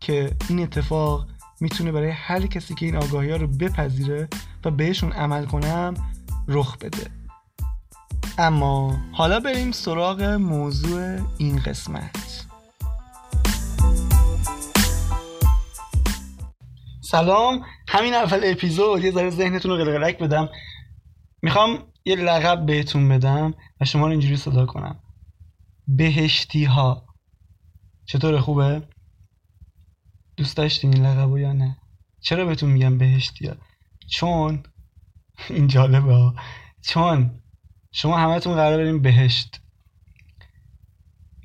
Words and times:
که 0.00 0.36
این 0.48 0.62
اتفاق 0.62 1.26
می‌تونه 1.60 1.92
برای 1.92 2.10
هر 2.10 2.46
کسی 2.46 2.74
که 2.74 2.86
این 2.86 2.96
آگاهی 2.96 3.30
ها 3.30 3.36
رو 3.36 3.46
بپذیره 3.46 4.28
و 4.64 4.70
بهشون 4.70 5.12
عمل 5.12 5.46
کنم 5.46 5.94
رخ 6.48 6.76
بده. 6.78 7.10
اما 8.38 8.98
حالا 9.12 9.40
بریم 9.40 9.72
سراغ 9.72 10.22
موضوع 10.22 11.18
این 11.38 11.58
قسمت. 11.58 12.46
سلام. 17.00 17.62
همین 17.88 18.14
اول 18.14 18.40
اپیزود 18.44 19.04
یه 19.04 19.10
ذره 19.10 19.30
ذهنتون 19.30 19.70
رو 19.70 19.84
قلقلک 19.84 20.18
بدم. 20.18 20.48
می‌خوام 21.42 21.78
یه 22.04 22.16
لقب 22.16 22.66
بهتون 22.66 23.08
بدم 23.08 23.54
و 23.80 23.84
شما 23.84 24.04
رو 24.04 24.10
اینجوری 24.10 24.36
صدا 24.36 24.66
کنم. 24.66 24.98
بهشتی 25.88 26.64
ها 26.64 27.06
چطور 28.06 28.40
خوبه؟ 28.40 28.82
دوست 30.40 30.56
داشتین 30.56 30.94
این 30.94 31.06
لقب 31.06 31.38
یا 31.38 31.52
نه؟ 31.52 31.76
چرا 32.20 32.44
بهتون 32.44 32.70
میگم 32.70 32.98
بهشتی 32.98 33.46
ها؟ 33.46 33.54
چون 34.08 34.62
این 35.50 35.66
جالبه 35.66 36.32
چون 36.82 37.30
شما 37.92 38.18
همتون 38.18 38.54
قرار 38.54 38.76
بریم 38.76 39.02
بهشت. 39.02 39.60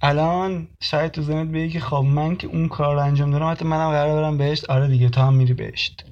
الان 0.02 0.68
شاید 0.82 1.12
تو 1.12 1.22
ذهنت 1.22 1.52
بگی 1.52 1.70
که 1.70 1.80
خب 1.80 1.96
من 1.96 2.36
که 2.36 2.48
اون 2.48 2.68
کار 2.68 2.96
رو 2.96 3.02
انجام 3.02 3.32
دارم 3.32 3.52
حتی 3.52 3.66
منم 3.66 3.92
قرار 3.92 4.22
برم 4.22 4.38
بهشت. 4.38 4.70
آره 4.70 4.88
دیگه 4.88 5.10
تا 5.10 5.28
هم 5.28 5.34
میری 5.34 5.54
بهشت. 5.54 6.06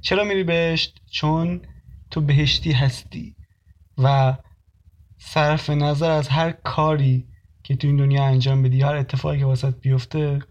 چرا 0.00 0.24
میری 0.24 0.44
بهشت؟ 0.44 1.00
چون 1.10 1.60
تو 2.10 2.20
بهشتی 2.20 2.72
هستی 2.72 3.36
و 3.98 4.36
صرف 5.18 5.70
نظر 5.70 6.10
از 6.10 6.28
هر 6.28 6.52
کاری 6.52 7.26
که 7.62 7.76
تو 7.76 7.86
این 7.86 7.96
دنیا 7.96 8.24
انجام 8.24 8.62
بدی 8.62 8.82
هر 8.82 8.94
اتفاقی 8.94 9.38
که 9.38 9.44
واسط 9.44 9.74
بیفته 9.80 10.42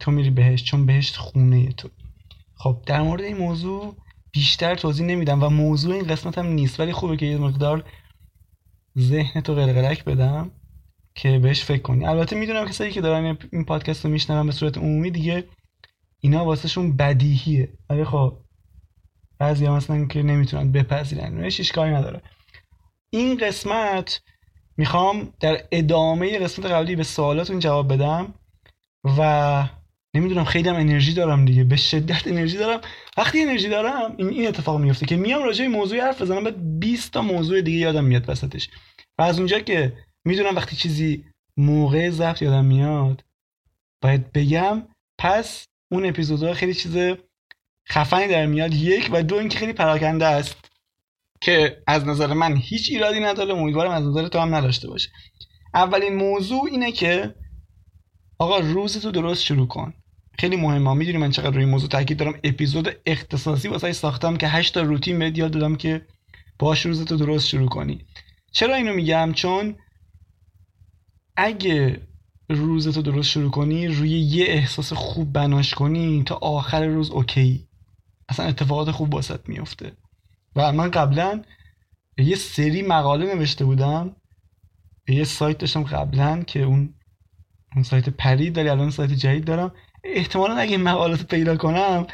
تو 0.00 0.10
میری 0.10 0.30
بهشت 0.30 0.64
چون 0.64 0.86
بهشت 0.86 1.16
خونه 1.16 1.72
تو. 1.72 1.88
خب 2.54 2.82
در 2.86 3.02
مورد 3.02 3.22
این 3.22 3.36
موضوع 3.36 3.96
بیشتر 4.32 4.74
توضیح 4.74 5.06
نمیدم 5.06 5.42
و 5.42 5.48
موضوع 5.48 5.94
این 5.94 6.06
قسمت 6.06 6.38
هم 6.38 6.46
نیست 6.46 6.80
ولی 6.80 6.92
خوبه 6.92 7.16
که 7.16 7.26
یه 7.26 7.36
مقدار 7.36 7.84
ذهن 8.98 9.40
تو 9.40 9.54
قلقلک 9.54 10.04
بدم 10.04 10.50
که 11.14 11.38
بهش 11.38 11.64
فکر 11.64 11.82
کنی. 11.82 12.06
البته 12.06 12.36
می‌دونم 12.36 12.66
کسایی 12.66 12.92
که 12.92 13.00
دارن 13.00 13.38
این 13.52 13.64
پادکست 13.64 14.04
رو 14.04 14.10
میشنون 14.10 14.46
به 14.46 14.52
صورت 14.52 14.78
عمومی 14.78 15.10
دیگه 15.10 15.44
اینا 16.20 16.44
واسه 16.44 16.68
شون 16.68 16.96
بدیهیه. 16.96 17.72
ولی 17.90 18.04
خب 18.04 18.38
بعضی 19.38 19.66
هم 19.66 19.76
هستن 19.76 20.06
که 20.06 20.22
نمی‌تونن 20.22 20.72
بپذیرن. 20.72 21.34
نوش 21.34 21.60
اشکالی 21.60 21.90
نداره. 21.90 22.22
این 23.10 23.36
قسمت 23.36 24.20
می‌خوام 24.76 25.32
در 25.40 25.64
ادامه 25.72 26.38
قسمت 26.38 26.66
قبلی 26.66 26.96
به 26.96 27.04
سوالاتون 27.04 27.58
جواب 27.58 27.92
بدم 27.92 28.34
و 29.18 29.68
نمی‌دونم 30.20 30.44
خیلی 30.44 30.68
هم 30.68 30.76
انرژی 30.76 31.14
دارم 31.14 31.44
دیگه 31.44 31.64
به 31.64 31.76
شدت 31.76 32.26
انرژی 32.26 32.56
دارم. 32.56 32.80
وقتی 33.16 33.42
انرژی 33.42 33.68
دارم 33.68 34.14
این, 34.16 34.28
این 34.28 34.48
اتفاق 34.48 34.80
میفته 34.80 35.06
که 35.06 35.16
میام 35.16 35.42
راجع 35.42 35.64
به 35.64 35.68
موضوع 35.70 36.00
حرف 36.00 36.22
بزنم 36.22 36.44
بعد 36.44 36.78
20 36.80 37.12
تا 37.12 37.22
موضوع 37.22 37.60
دیگه 37.60 37.78
یادم 37.78 38.04
میاد 38.04 38.28
وسطش. 38.28 38.68
و 39.18 39.22
از 39.22 39.38
اونجا 39.38 39.58
که 39.60 39.92
می‌دونم 40.24 40.56
وقتی 40.56 40.76
چیزی 40.76 41.24
موقع 41.56 42.10
ضبط 42.10 42.42
یادم 42.42 42.64
میاد 42.64 43.24
باید 44.02 44.32
بگم 44.32 44.82
پس 45.18 45.66
اون 45.90 46.06
اپیزودها 46.06 46.54
خیلی 46.54 46.74
چیز 46.74 46.96
خفنی 47.90 48.28
در 48.28 48.46
میاد. 48.46 48.74
یک 48.74 49.08
و 49.12 49.22
دو 49.22 49.36
اینکه 49.36 49.58
خیلی 49.58 49.72
پراکنده 49.72 50.26
است 50.26 50.56
که 51.40 51.82
از 51.86 52.06
نظر 52.06 52.32
من 52.32 52.56
هیچ 52.56 52.90
ایرادی 52.90 53.20
نداره. 53.20 53.54
امیدوارم 53.54 53.90
از 53.90 54.04
نظر 54.04 54.28
تو 54.28 54.38
هم 54.38 54.54
نداشته 54.54 54.88
باشه. 54.88 55.10
اولین 55.74 56.14
موضوع 56.14 56.64
اینه 56.70 56.92
که 56.92 57.34
آقا 58.38 58.58
روز 58.58 59.02
تو 59.02 59.10
درست 59.10 59.42
شروع 59.42 59.68
کن. 59.68 59.94
خیلی 60.38 60.56
مهمه. 60.56 60.94
می‌دونی 60.94 61.18
من 61.18 61.30
چقدر 61.30 61.56
روی 61.56 61.64
موضوع 61.64 61.88
تاکید 61.88 62.18
دارم؟ 62.18 62.34
اپیزود 62.44 62.88
اختصاصی 63.06 63.68
واسه 63.68 63.92
ساختم 63.92 64.36
که 64.36 64.48
8 64.48 64.74
تا 64.74 64.82
روتین 64.82 65.18
بهت 65.18 65.38
یاد 65.38 65.50
دادم 65.50 65.76
که 65.76 66.06
باش 66.58 66.86
روز 66.86 67.04
تو 67.04 67.16
درست 67.16 67.46
شروع 67.48 67.68
کنی. 67.68 68.04
چرا 68.52 68.74
اینو 68.74 68.94
میگم؟ 68.94 69.32
چون 69.34 69.74
اگه 71.36 72.00
روز 72.48 72.88
تو 72.88 73.02
درست 73.02 73.28
شروع 73.28 73.50
کنی 73.50 73.88
روی 73.88 74.10
یه 74.10 74.44
احساس 74.48 74.92
خوب 74.92 75.32
بناش 75.32 75.74
کنی 75.74 76.22
تا 76.26 76.34
آخر 76.34 76.86
روز 76.86 77.10
اوکی. 77.10 77.68
اصلا 78.28 78.46
اتفاقات 78.46 78.90
خوب 78.90 79.14
واسط 79.14 79.48
میفته 79.48 79.92
و 80.56 80.72
من 80.72 80.90
قبلا 80.90 81.42
یه 82.18 82.36
سری 82.36 82.82
مقاله 82.82 83.34
نوشته 83.34 83.64
بودم. 83.64 84.16
یه 85.08 85.24
سایت 85.24 85.58
داشتم 85.58 85.82
قبلا 85.82 86.42
که 86.42 86.62
اون 86.62 86.94
اون 87.74 87.84
سایت 87.84 88.08
پرید 88.08 88.58
ولی 88.58 88.68
الان 88.68 88.90
سایت 88.90 89.12
جدید 89.12 89.44
دارم. 89.44 89.72
احتمالا 90.04 90.56
اگه 90.56 90.76
مقالات 90.76 91.22
پیدا 91.22 91.56
کنم 91.56 92.06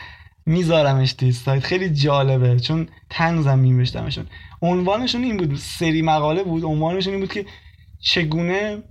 میذارمش 0.47 1.13
توی 1.13 1.33
سایت. 1.33 1.65
خیلی 1.65 1.91
جالبه 1.91 2.61
چون 2.61 2.89
تنزم 3.11 3.59
میمشتمشون 3.59 4.27
عنوانشون 4.63 5.25
این 5.25 5.37
بود 5.37 5.57
سری 5.57 6.03
مقاله 6.03 6.43
بود 6.43 6.65
عنوانشون 6.65 7.13
این 7.13 7.21
بود 7.21 7.33
که 7.33 7.47
چگونه 8.01 8.83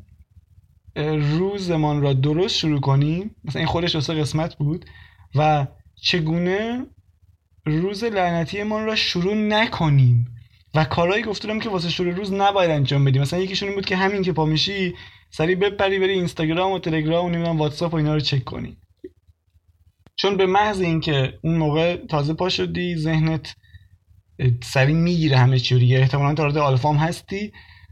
روزمان 1.37 2.01
را 2.01 2.13
درست 2.13 2.57
شروع 2.57 2.79
کنیم. 2.79 3.35
مثلا 3.43 3.59
این 3.59 3.67
خودش 3.67 3.95
واسه 3.95 4.13
قسمت 4.13 4.55
بود. 4.55 4.85
و 5.35 5.67
چگونه 6.01 6.85
روز 7.65 8.03
لعنتیمان 8.03 8.85
را 8.85 8.95
شروع 8.95 9.33
نکنیم. 9.33 10.27
و 10.75 10.85
کارهایی 10.85 11.23
گفتم 11.23 11.59
که 11.59 11.69
واسه 11.69 11.89
شروع 11.89 12.13
روز 12.13 12.33
نباید 12.33 12.71
انجام 12.71 13.05
بدیم. 13.05 13.21
مثلا 13.21 13.39
یکیشون 13.39 13.69
این 13.69 13.75
بود 13.75 13.85
که 13.85 13.95
همین 13.95 14.21
که 14.21 14.33
پا 14.33 14.45
میشی 14.45 14.93
سریع 15.35 15.55
بپری 15.55 15.99
بری 15.99 16.11
اینستاگرام 16.11 16.71
و 16.71 16.79
تلگرام 16.79 17.25
و 17.25 17.29
نمی‌دونم 17.29 17.57
واتساپ 17.57 17.93
و 17.93 17.97
اینا 17.97 18.13
رو 18.13 18.19
چک 18.19 18.43
کنی. 18.43 18.77
چون 20.15 20.37
به 20.37 20.45
محض 20.45 20.81
اینکه 20.81 21.39
اون 21.43 21.57
موقع 21.57 22.05
تازه 22.05 22.33
پا 22.33 22.49
شدی 22.49 22.95
ذهنت 22.95 23.55
سریع 24.63 24.95
می‌گیره 24.95 25.37
همه 25.37 25.57
دیگه. 25.57 25.99
احتمالاً 25.99 26.33
وارد 26.33 26.57
آلفام 26.57 26.97
هستی. 26.97 27.51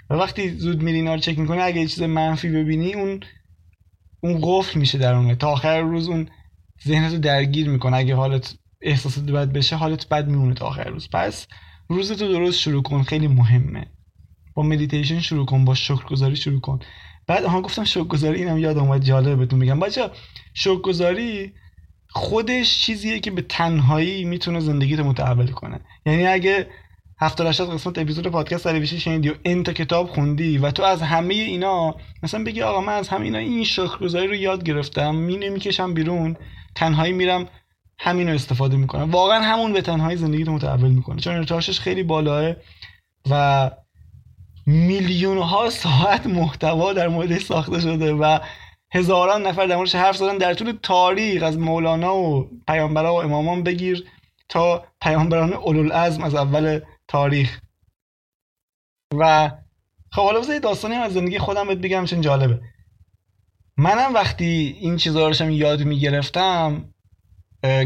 و 0.09 0.13
وقتی 0.13 0.49
زود 0.49 0.81
میری 0.83 0.97
اینا 0.97 1.13
رو 1.13 1.19
چک 1.19 1.39
می‌کنی 1.39 1.59
اگه 1.59 1.87
چیز 1.87 2.01
منفی 2.01 2.49
ببینی 2.49 2.93
اون 2.93 3.19
اون 4.23 4.39
قفل 4.43 4.79
میشه 4.79 4.97
در 4.97 5.13
اون 5.15 5.35
تا 5.35 5.51
آخر 5.51 5.81
روز 5.81 6.09
اون 6.09 6.29
ذهنتو 6.87 7.17
درگیر 7.17 7.69
می‌کنه. 7.69 7.97
اگه 7.97 8.15
حالت 8.15 8.55
احساسات 8.81 9.23
بد 9.23 9.51
بشه 9.51 9.75
حالت 9.75 10.09
بد 10.09 10.27
میمونه 10.27 10.53
تا 10.53 10.65
آخر 10.65 10.89
روز. 10.89 11.09
پس 11.13 11.47
روزتو 11.89 12.27
درست 12.27 12.59
شروع 12.59 12.83
کن. 12.83 13.03
خیلی 13.03 13.27
مهمه. 13.27 13.87
با 14.53 14.63
مدیتیشن 14.63 15.19
شروع 15.19 15.45
کن. 15.45 15.65
با 15.65 15.75
شکرگزاری 15.75 16.35
شروع 16.35 16.59
کن. 16.59 16.79
بعد 17.31 17.45
ها 17.45 17.61
گفتم 17.61 17.83
شکرگزاری 17.83 18.39
اینم 18.39 18.57
یاد 18.57 18.77
اومد 18.77 19.03
جالبه 19.03 19.35
بهتون 19.35 19.59
میگم 19.59 19.79
بچا 19.79 20.11
شکرگزاری 20.53 21.53
خودش 22.09 22.81
چیزیه 22.81 23.19
که 23.19 23.31
به 23.31 23.41
تنهایی 23.41 24.25
می‌تونه 24.25 24.59
زندگیت 24.59 24.99
متحول 24.99 25.47
کنه. 25.47 25.79
یعنی 26.05 26.27
اگه 26.27 26.67
70 27.19 27.47
80 27.47 27.73
قسمت 27.73 27.97
اپیزود 27.97 28.27
پادکست 28.27 28.63
سری 28.63 28.79
بشه 28.79 28.99
شنیدی 28.99 29.29
و 29.29 29.33
انت 29.45 29.69
کتاب 29.69 30.07
خوندی 30.07 30.57
و 30.57 30.71
تو 30.71 30.83
از 30.83 31.01
همه 31.01 31.33
اینا 31.33 31.95
مثلا 32.23 32.43
بگی 32.43 32.61
آقا 32.61 32.81
من 32.81 32.93
از 32.93 33.09
همه 33.09 33.23
اینا 33.23 33.37
این 33.37 33.63
شکرگزاری 33.63 34.27
رو 34.27 34.35
یاد 34.35 34.63
گرفتم 34.63 35.15
می 35.15 35.49
می‌کشم 35.49 35.93
بیرون 35.93 36.37
تنهایی 36.75 37.13
میرم 37.13 37.47
همین 37.99 38.27
رو 38.27 38.35
استفاده 38.35 38.77
می‌کنم. 38.77 39.11
واقعا 39.11 39.41
همون 39.41 39.73
به 39.73 39.81
تنهایی 39.81 40.17
زندگی 40.17 40.43
رو 40.43 40.53
متحول 40.53 40.91
می‌کنه. 40.91 41.21
چون 41.21 41.35
ارتعاشش 41.35 41.79
خیلی 41.79 42.03
بالاه 42.03 42.53
و 43.29 43.71
میلیون 44.65 45.37
ها 45.37 45.69
ساعت 45.69 46.27
محتوا 46.27 46.93
در 46.93 47.07
مورد 47.07 47.37
ساخته 47.37 47.79
شده 47.79 48.13
و 48.13 48.39
هزاران 48.93 49.47
نفر 49.47 49.65
در 49.65 49.75
موردش 49.75 49.95
حرف 49.95 50.17
زدن 50.17 50.37
در 50.37 50.53
طول 50.53 50.77
تاریخ 50.83 51.43
از 51.43 51.57
مولانا 51.57 52.15
و 52.15 52.49
پیامبرا 52.67 53.13
و 53.13 53.23
امامان 53.23 53.63
بگیر 53.63 54.05
تا 54.49 54.85
پیامبران 55.01 55.53
اولوالعزم 55.53 56.23
از 56.23 56.35
اول 56.35 56.79
تاریخ. 57.07 57.59
و 59.13 59.51
خب 60.11 60.21
حالا 60.21 60.39
بذار 60.39 60.59
داستانی 60.59 60.95
از 60.95 61.13
زندگی 61.13 61.39
خودم 61.39 61.67
بهت 61.67 61.77
بگم 61.77 62.05
چون 62.05 62.21
جالبه. 62.21 62.61
منم 63.77 64.13
وقتی 64.13 64.77
این 64.79 64.97
چیزا 64.97 65.29
رو 65.29 65.51
یاد 65.51 65.83
می‌گرفتم 65.83 66.93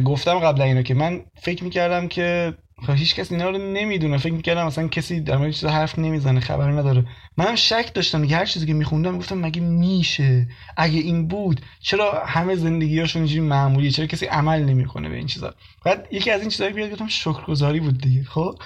گفتم 0.06 0.39
قبل 0.39 0.62
اینو 0.62 0.81
که 0.81 0.94
من 0.94 1.25
فکر 1.36 1.63
می‌کردم 1.63 2.07
که 2.07 2.54
خب 2.83 2.94
هیچ 2.94 3.16
کس 3.16 3.31
اینا 3.31 3.50
رو 3.50 3.57
نمی‌دونه. 3.57 4.18
فکر 4.18 4.33
می‌کردم 4.33 4.66
مثلا 4.66 4.88
کسی 4.88 5.22
در 5.22 5.38
مورد 5.38 5.51
چیزا 5.51 5.69
حرف 5.69 6.00
نمی‌زنه 6.00 6.39
خبر 6.39 6.72
نداره. 6.72 7.06
منم 7.38 7.56
شک 7.56 7.92
داشتم 7.94 8.22
دیگه 8.22 8.36
هر 8.36 8.45
چیزی 8.45 8.66
که 8.66 8.74
میخوندم 8.74 9.18
گفتم 9.18 9.38
مگه 9.38 9.62
میشه؟ 9.62 10.48
اگه 10.77 11.00
این 11.00 11.27
بود 11.27 11.62
چرا 11.81 12.25
همه 12.25 12.56
زندگیاشون 12.56 13.22
اینجوری 13.22 13.42
معمولیه؟ 13.42 13.92
چرا 13.92 14.06
کسی 14.06 14.25
عمل 14.25 14.63
نمی‌کنه 14.63 15.10
به 15.10 15.16
این 15.16 15.27
چیزا؟ 15.27 15.54
بعد 15.86 16.07
یکی 16.12 16.31
از 16.31 16.42
این 16.42 16.50
چیزایی 16.50 16.74
بیاد 16.74 16.92
گفتم 16.92 17.07
شکرگزاری 17.07 17.80
بود 17.80 18.01
دیگه 18.01 18.24
خب؟ 18.24 18.60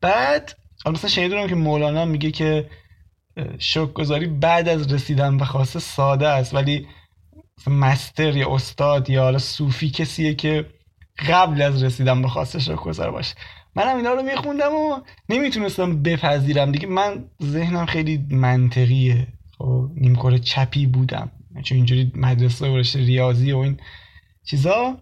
بعد 0.00 0.58
مثلا 0.86 1.10
شنیدم 1.10 1.46
که 1.46 1.54
مولانا 1.54 2.04
میگه 2.04 2.30
که 2.30 2.70
شکرگزاری 3.58 4.26
بعد 4.26 4.68
از 4.68 4.92
رسیدن 4.92 5.36
به 5.36 5.44
خواسته 5.44 5.78
ساده 5.78 6.28
است 6.28 6.54
ولی 6.54 6.86
مستر 7.66 8.36
یا 8.36 8.54
استاد 8.54 9.10
یا 9.10 9.22
حالا 9.22 9.38
صوفی 9.38 9.90
کسیه 9.90 10.34
که 10.34 10.66
قبل 11.28 11.62
از 11.62 11.82
رسیدن 11.82 12.22
به 12.22 12.28
خواسته 12.28 12.58
شکرگزار 12.58 13.10
باشه 13.10 13.34
منم 13.74 13.96
اینا 13.96 14.12
رو 14.12 14.22
میخوندم 14.22 14.72
و 14.72 15.00
نمی‌تونستم 15.28 16.02
بپذیرم 16.02 16.72
دیگه. 16.72 16.86
من 16.86 17.24
ذهنم 17.42 17.86
خیلی 17.86 18.26
منطقیه. 18.30 19.26
خب 19.58 19.90
نیمکره 19.94 20.38
چپی 20.38 20.86
بودم. 20.86 21.30
چون 21.64 21.76
اینجوری 21.76 22.12
مدرسه 22.14 22.66
و 22.66 22.82
ریاضی 22.94 23.52
و 23.52 23.58
این 23.58 23.80
چیزا. 24.44 24.96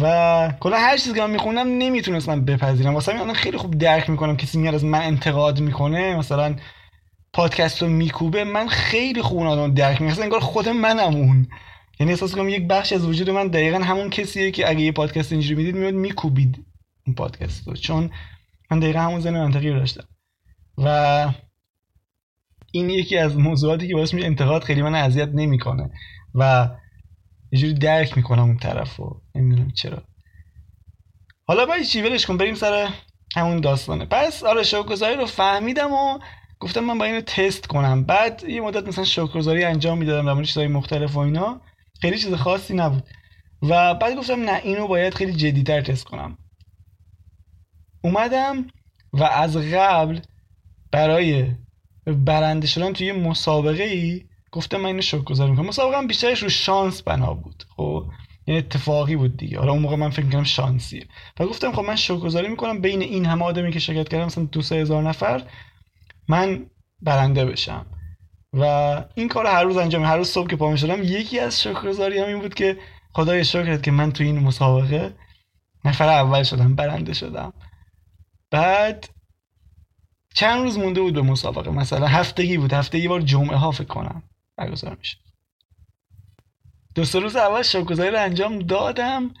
و 0.00 0.52
کلا 0.60 0.76
هر 0.76 0.96
چیزی 0.96 1.14
که 1.14 1.20
من 1.20 1.30
می‌خونم 1.30 1.68
نمی‌تونستم 1.68 2.44
بپذیرم. 2.44 2.94
واسه 2.94 3.12
همین 3.12 3.34
خیلی 3.34 3.56
خوب 3.56 3.78
درک 3.78 4.10
می‌کنم 4.10 4.36
کسی 4.36 4.58
میاد 4.58 4.74
از 4.74 4.84
من 4.84 5.02
انتقاد 5.02 5.60
می‌کنه. 5.60 6.16
مثلا 6.16 6.56
پادکست 7.32 7.82
رو 7.82 7.88
میکوبه. 7.88 8.44
من 8.44 8.68
خیلی 8.68 9.22
خوب 9.22 9.38
اون 9.38 9.74
درک 9.74 10.02
می‌کنم. 10.02 10.22
انگار 10.22 10.40
خود 10.40 10.68
منم 10.68 11.14
اون 11.14 11.48
یعنی 12.00 12.12
احساس 12.12 12.34
کنم 12.34 12.48
یک 12.48 12.68
بخش 12.68 12.92
از 12.92 13.06
وجود 13.06 13.30
من 13.30 13.48
دقیقا 13.48 13.78
همون 13.78 14.10
کسیه 14.10 14.50
که 14.50 14.70
اگه 14.70 14.80
یه 14.80 14.92
پادکست 14.92 15.32
اینجوری 15.32 15.54
می‌دید 15.54 15.74
میاد 15.74 15.94
میکوبید 15.94 16.66
این 17.06 17.14
پادکست 17.14 17.68
رو. 17.68 17.74
چون 17.74 18.10
من 18.70 18.78
دقیقا 18.78 19.00
همون 19.00 19.20
زن 19.20 19.34
منطقی 19.34 19.70
رو 19.70 19.78
داشتم. 19.78 20.04
و 20.78 21.28
این 22.72 22.90
یکی 22.90 23.18
از 23.18 23.38
موضوعاتی 23.38 23.88
که 23.88 23.94
باعث 23.94 24.14
میشه 24.14 24.26
انتقاد 24.26 24.62
خیلی 24.62 24.82
من 24.82 24.94
اذیت 24.94 25.28
نمی‌کنه 25.34 25.90
و 26.34 26.70
یه 27.52 27.72
درک 27.72 28.16
می‌کنم 28.16 28.42
اون 28.42 28.56
طرف 28.56 28.96
رو. 28.96 29.22
نمی‌دونم 29.34 29.70
چرا. 29.70 30.02
حالا 31.44 31.66
باید 31.66 31.84
چی؟ 31.84 32.02
ولش 32.02 32.26
کن 32.26 32.36
بریم 32.36 32.54
سر 32.54 32.88
همون 33.36 33.60
داستانه. 33.60 34.04
پس 34.04 34.44
آره 34.44 34.62
شوکگذاری 34.62 35.16
رو 35.16 35.26
فهمیدم 35.26 35.92
و 35.92 36.18
گفتم 36.60 36.80
من 36.80 36.98
با 36.98 37.04
اینو 37.04 37.20
تست 37.20 37.66
کنم. 37.66 38.04
بعد 38.04 38.44
یه 38.48 38.60
مدت 38.60 38.88
مثلا 38.88 39.04
شوکگذاری 39.04 39.64
انجام 39.64 39.98
می‌دادم 39.98 40.26
در 40.26 40.32
مورد 40.32 40.46
چیزهای 40.46 40.66
مختلف 40.66 41.16
و 41.16 41.18
اینا. 41.18 41.60
خیلی 42.00 42.18
چیز 42.18 42.34
خاصی 42.34 42.74
نبود. 42.74 43.08
و 43.62 43.94
بعد 43.94 44.16
گفتم 44.16 44.40
نه 44.40 44.60
اینو 44.64 44.86
باید 44.86 45.14
خیلی 45.14 45.32
جدیتر 45.32 45.80
تست 45.80 46.04
کنم. 46.04 46.38
اومدم 48.04 48.66
و 49.12 49.22
از 49.24 49.56
قبل 49.56 50.20
برای 50.92 51.54
برنده 52.06 52.66
شدن 52.66 52.92
توی 52.92 53.12
مسابقه 53.12 53.82
ای 53.82 54.24
گفتم 54.52 54.76
من 54.76 54.86
اینو 54.86 55.02
شکر 55.02 55.22
گذاری 55.22 55.50
می‌کنم. 55.50 55.66
مسابقه 55.66 55.96
هم 55.96 56.06
بیشترش 56.06 56.42
رو 56.42 56.48
شانس 56.48 57.02
بنا 57.02 57.34
بود. 57.34 57.64
خب 57.76 58.06
یعنی 58.46 58.58
اتفاقی 58.58 59.16
بود 59.16 59.36
دیگه. 59.36 59.58
حالا 59.58 59.72
اون 59.72 59.82
موقع 59.82 59.96
من 59.96 60.10
فکر 60.10 60.24
می‌کنم 60.24 60.44
شانسیه. 60.44 61.06
و 61.40 61.46
گفتم 61.46 61.72
خب 61.72 61.82
من 61.82 61.96
شکر 61.96 62.16
گذاری 62.16 62.48
می‌کنم 62.48 62.80
بین 62.80 63.02
این 63.02 63.26
همه 63.26 63.44
آدمی 63.44 63.72
که 63.72 63.78
شرکت 63.78 64.08
کردم 64.08 64.24
مثلا 64.24 64.44
دو 64.44 64.62
سه 64.62 64.74
هزار 64.74 65.02
نفر 65.02 65.42
من 66.28 66.66
برنده 67.02 67.44
بشم. 67.44 67.86
و 68.56 69.04
این 69.14 69.28
کار 69.28 69.46
هر 69.46 69.64
روز 69.64 69.76
انجام 69.76 70.04
هر 70.04 70.16
روز 70.16 70.28
صبح 70.28 70.50
که 70.50 70.56
پا 70.56 70.76
شدم 70.76 71.02
یکی 71.02 71.40
از 71.40 71.62
شکرگزاری 71.62 72.18
هم 72.18 72.28
این 72.28 72.40
بود 72.40 72.54
که 72.54 72.78
خدای 73.12 73.44
شکرت 73.44 73.82
که 73.82 73.90
من 73.90 74.12
تو 74.12 74.24
این 74.24 74.38
مسابقه 74.38 75.14
نفر 75.84 76.08
اول 76.08 76.42
شدم 76.42 76.74
برنده 76.74 77.12
شدم. 77.12 77.52
بعد 78.50 79.08
چند 80.34 80.62
روز 80.62 80.78
مونده 80.78 81.00
بود 81.00 81.14
به 81.14 81.22
مسابقه 81.22 81.70
مثلا 81.70 82.06
هفتگی 82.06 82.58
بود 82.58 82.72
هفته 82.72 82.98
یه 82.98 83.08
بار 83.08 83.20
جمعه 83.20 83.56
ها 83.56 83.70
فکر 83.70 83.86
کنم 83.86 84.22
برگزار 84.56 84.96
میشه 84.98 85.16
دو 86.94 87.04
سه 87.04 87.18
روز 87.18 87.36
اول 87.36 87.62
شکرگزاری 87.62 88.10
رو 88.10 88.22
انجام 88.22 88.58
دادم 88.58 89.34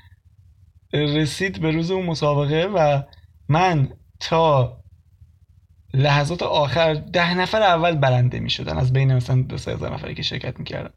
رسید 0.92 1.60
به 1.60 1.70
روز 1.70 1.90
اون 1.90 2.06
مسابقه 2.06 2.70
و 2.74 3.02
من 3.48 3.92
تا 4.20 4.76
لحظات 5.94 6.42
آخر 6.42 6.94
ده 6.94 7.34
نفر 7.34 7.62
اول 7.62 7.96
برنده 7.96 8.40
می 8.40 8.50
شدن 8.50 8.78
از 8.78 8.92
بین 8.92 9.14
مثلا 9.14 9.42
دو 9.42 9.58
سه 9.58 9.72
هزار 9.72 9.94
نفری 9.94 10.14
که 10.14 10.22
شرکت 10.22 10.58
می‌کردن. 10.58 10.90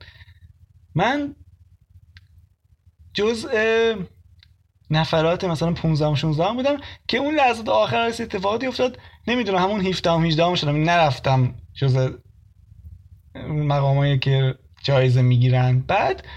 من 0.95 1.35
جزء 3.13 3.93
نفرات 4.91 5.43
مثلا 5.43 5.73
15 5.73 6.07
و 6.07 6.15
16 6.15 6.53
بودم 6.53 6.77
که 7.07 7.17
اون 7.17 7.35
لحظات 7.35 7.69
آخر 7.69 7.99
از 7.99 8.21
اتفاقاتی 8.21 8.67
افتاد. 8.67 8.99
نمی‌دونم 9.27 9.57
همون 9.57 9.85
17 9.85 10.11
و 10.11 10.19
18 10.19 10.55
شدم. 10.55 10.83
نرفتم 10.83 11.55
جزء 11.73 12.09
مقامایی 13.47 14.19
که 14.19 14.55
جایزه 14.83 15.21
می‌گیرن. 15.21 15.79
بعد 15.79 16.27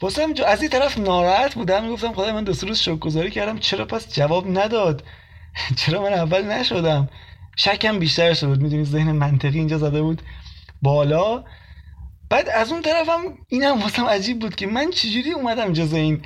واسه 0.00 0.26
از 0.46 0.60
این 0.60 0.70
طرف 0.70 0.98
ناراحت 0.98 1.54
بودم. 1.54 1.84
می‌گفتم 1.84 2.12
خدای 2.12 2.32
من 2.32 2.44
دو 2.44 2.52
روز 2.52 2.78
شکر 2.78 3.28
کردم. 3.28 3.58
چرا 3.58 3.84
پس 3.84 4.14
جواب 4.14 4.58
نداد؟ 4.58 5.04
چرا 5.78 6.02
من 6.02 6.12
اول 6.12 6.42
نشدم؟ 6.42 7.08
شکم 7.56 7.98
بیشتر 7.98 8.34
شده 8.34 8.48
بود 8.48 8.60
می‌دونی 8.62 8.84
ذهن 8.84 9.12
منطقی 9.12 9.58
اینجا 9.58 9.78
زده 9.78 10.02
بود. 10.02 10.22
بالا. 10.82 11.44
بعد 12.30 12.48
از 12.48 12.72
اون 12.72 12.82
طرفم 12.82 13.22
اینم 13.48 13.82
واسم 13.82 14.04
عجیب 14.04 14.38
بود 14.38 14.54
که 14.54 14.66
من 14.66 14.90
چجوری 14.90 15.32
اومدم 15.32 15.72
جز 15.72 15.92
این 15.92 16.22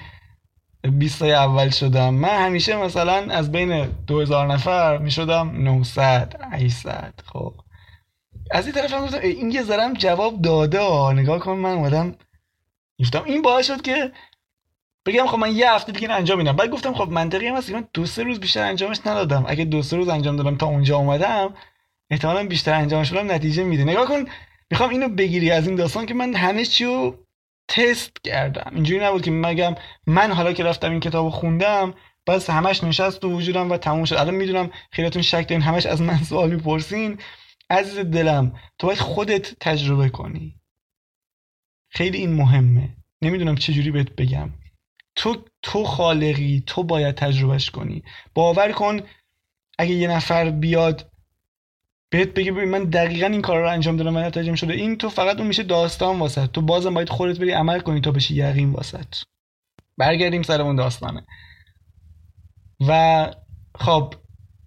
20 0.99 1.23
اول 1.23 1.71
شدم. 1.71 2.15
من 2.15 2.45
همیشه 2.47 2.77
مثلا 2.77 3.15
از 3.15 3.53
بین 3.53 3.87
2000 4.07 4.47
نفر 4.47 4.99
می‌شدم 4.99 5.63
900 5.63 6.41
800 6.53 7.15
خب. 7.25 7.55
از 8.51 8.67
این 8.67 8.75
طرف 8.75 8.93
هم 8.93 9.05
گفتم 9.05 9.19
این 9.19 9.51
یه 9.51 9.63
ذرم 9.63 9.95
جواب 9.95 10.43
داده. 10.43 11.13
نگاه 11.13 11.39
کن 11.39 11.53
من 11.53 11.73
اومدم 11.73 12.15
گفتم 13.01 13.25
این 13.25 13.43
باعث 13.43 13.67
شد 13.67 13.83
که 13.83 14.13
بگم 15.07 15.27
خب 15.27 15.39
من 15.39 15.57
یه 15.57 15.73
هفته 15.73 15.93
دیگه 15.93 16.13
انجام 16.13 16.39
میدم. 16.39 16.53
بعد 16.57 16.71
گفتم 16.71 16.95
خب 16.95 17.09
منطقی 17.09 17.47
هم 17.47 17.57
هست 17.57 17.71
من 17.71 17.89
دو 17.95 18.07
سه 18.07 18.23
روز 18.23 18.41
بیشتر 18.41 18.63
انجامش 18.63 19.01
ندادم. 19.07 19.45
اگه 19.49 19.65
دو 19.65 19.83
سه 19.83 19.97
روز 19.97 20.09
انجام 20.09 20.37
دادم 20.37 20.57
تا 20.57 20.67
اونجا 20.67 20.97
اومدم 20.97 21.55
احتمالا 22.11 22.47
بیشتر 22.47 22.75
انجام 22.75 23.05
شدم 23.05 23.31
نتیجه 23.31 23.65
میده 23.65 23.85
نگاه 23.85 24.07
کن 24.07 24.25
می‌خوام 24.71 24.91
اینو 24.91 25.09
بگیری 25.09 25.51
از 25.51 25.67
این 25.67 25.77
داستان 25.77 26.07
که 26.07 26.15
من 26.15 26.35
همه 26.35 26.65
چی 26.65 26.85
رو 26.85 27.19
تست 27.69 28.13
کردم. 28.25 28.71
اینجوری 28.75 29.05
نبود 29.05 29.23
که 29.23 29.31
مگم 29.31 29.75
من 30.07 30.33
حالا 30.33 30.53
که 30.53 30.65
رفتم 30.65 30.91
این 30.91 31.01
کتاب 31.01 31.31
خوندم 31.31 31.95
بس 32.27 32.51
همش 32.51 32.85
نشست 32.85 33.21
تو 33.21 33.33
وجودم 33.33 33.71
و 33.71 33.77
تموم 33.77 34.05
شد. 34.05 34.15
الان 34.15 34.35
می‌دونم 34.35 34.71
خیلیتون 34.93 35.23
شک 35.23 35.49
دارین 35.49 35.63
همش 35.63 35.87
از 35.87 36.03
من 36.03 36.19
سوال 36.19 36.51
می‌پرسین 36.51 37.19
عزیز 37.71 37.99
دلم 37.99 38.53
تو 38.79 38.87
باید 38.87 38.99
خودت 38.99 39.59
تجربه 39.61 40.09
کنی. 40.09 40.61
خیلی 41.89 42.19
این 42.19 42.33
مهمه. 42.33 42.97
نمی‌دونم 43.23 43.55
چجوری 43.55 43.91
بهت 43.91 44.11
بگم. 44.17 44.51
تو 45.21 45.37
تو 45.63 45.85
خالقی 45.85 46.63
تو 46.67 46.83
باید 46.83 47.15
تجربهش 47.15 47.71
کنی. 47.71 48.03
باور 48.35 48.73
کن 48.73 49.01
اگه 49.79 49.95
یه 49.95 50.09
نفر 50.09 50.51
بیاد 50.51 51.11
بهت 52.11 52.29
بگه 52.29 52.53
ببین 52.53 52.69
من 52.69 52.85
دقیقا 52.85 53.27
این 53.27 53.43
کار 53.43 53.61
رو 53.61 53.71
انجام 53.71 53.97
دادم 53.97 54.17
و 54.17 54.19
نتیجه 54.19 54.57
شده. 54.57 54.75
این 54.75 54.99
تو 54.99 55.09
فقط 55.09 55.39
اون 55.39 55.47
میشه 55.47 55.63
داستان 55.63 56.19
واسه 56.19 56.47
تو. 56.47 56.61
بازم 56.61 56.95
باید 56.95 57.09
خودت 57.09 57.39
بری 57.39 57.51
عمل 57.51 57.81
کنی 57.81 58.01
تا 58.01 58.11
بشی 58.11 58.35
یقین 58.35 58.73
واسه 58.73 59.01
برگردیم 59.99 60.43
سر 60.43 60.63
اون 60.63 60.77
داستانه. 60.77 61.27
و 62.89 63.27
خب 63.75 64.15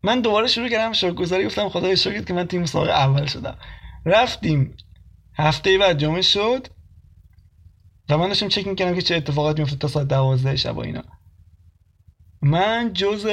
من 0.04 0.22
دوباره 0.22 0.48
شروع 0.48 0.70
کردم 0.70 0.94
شکرگزاری 0.94 1.46
گفتم 1.46 1.70
خدای 1.70 1.98
شکرت 1.98 2.28
که 2.28 2.34
من 2.34 2.48
تیم 2.48 2.62
مسابقه 2.62 2.92
اول 2.92 3.26
شدم. 3.26 3.58
رفتیم. 4.06 4.78
هفته 5.36 5.78
بعد 5.78 5.98
جمعه 5.98 6.22
شد. 6.22 6.68
و 8.10 8.18
من 8.18 8.28
داشتم 8.28 8.48
چک 8.48 8.68
می‌کردم 8.68 8.96
که 8.96 9.02
چه 9.02 9.16
اتفاقاتی 9.16 9.62
میفته 9.62 9.78
تا 9.78 9.88
ساعت 9.88 10.08
دوازده 10.08 10.56
شب 10.56 10.78
و 10.78 10.80
اینا. 10.80 11.04
من 12.42 12.92
جز 12.94 13.28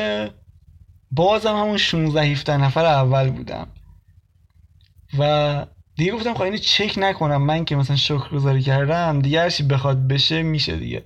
بازم 1.11 1.57
همون 1.57 1.77
16 1.77 2.23
17 2.23 2.57
نفر 2.57 2.85
اول 2.85 3.31
بودم. 3.31 3.69
و 5.19 5.67
دیگه 5.97 6.13
گفتم 6.13 6.35
خب 6.35 6.43
اینو 6.43 6.57
چک 6.57 6.95
نکنم 6.97 7.43
من 7.43 7.65
که 7.65 7.77
مثلا 7.77 7.97
شکرگزاری 7.97 8.63
کردم 8.63 9.21
دیگه 9.21 9.41
هرچی 9.41 9.63
بخواد 9.63 10.09
بشه 10.09 10.43
میشه 10.43 10.77
دیگه. 10.77 11.05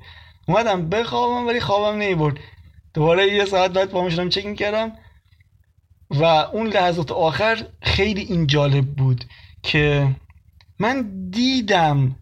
اومدم 0.49 0.89
بخوابم 0.89 1.47
ولی 1.47 1.61
خوابم 1.61 1.99
نمی‌برد. 1.99 2.39
دوباره 2.95 3.27
یه 3.27 3.45
ساعت 3.45 3.71
بعد 3.71 3.91
پا 3.91 4.11
شدم 4.11 4.29
چک 4.29 4.47
می‌کردم. 4.47 4.93
و 6.11 6.25
اون 6.25 6.67
لحظات 6.67 7.13
آخر 7.13 7.67
خیلی 7.83 8.21
این 8.21 8.47
جالب 8.47 8.87
بود 8.87 9.25
که 9.63 10.17
من 10.79 11.29
دیدم 11.31 12.17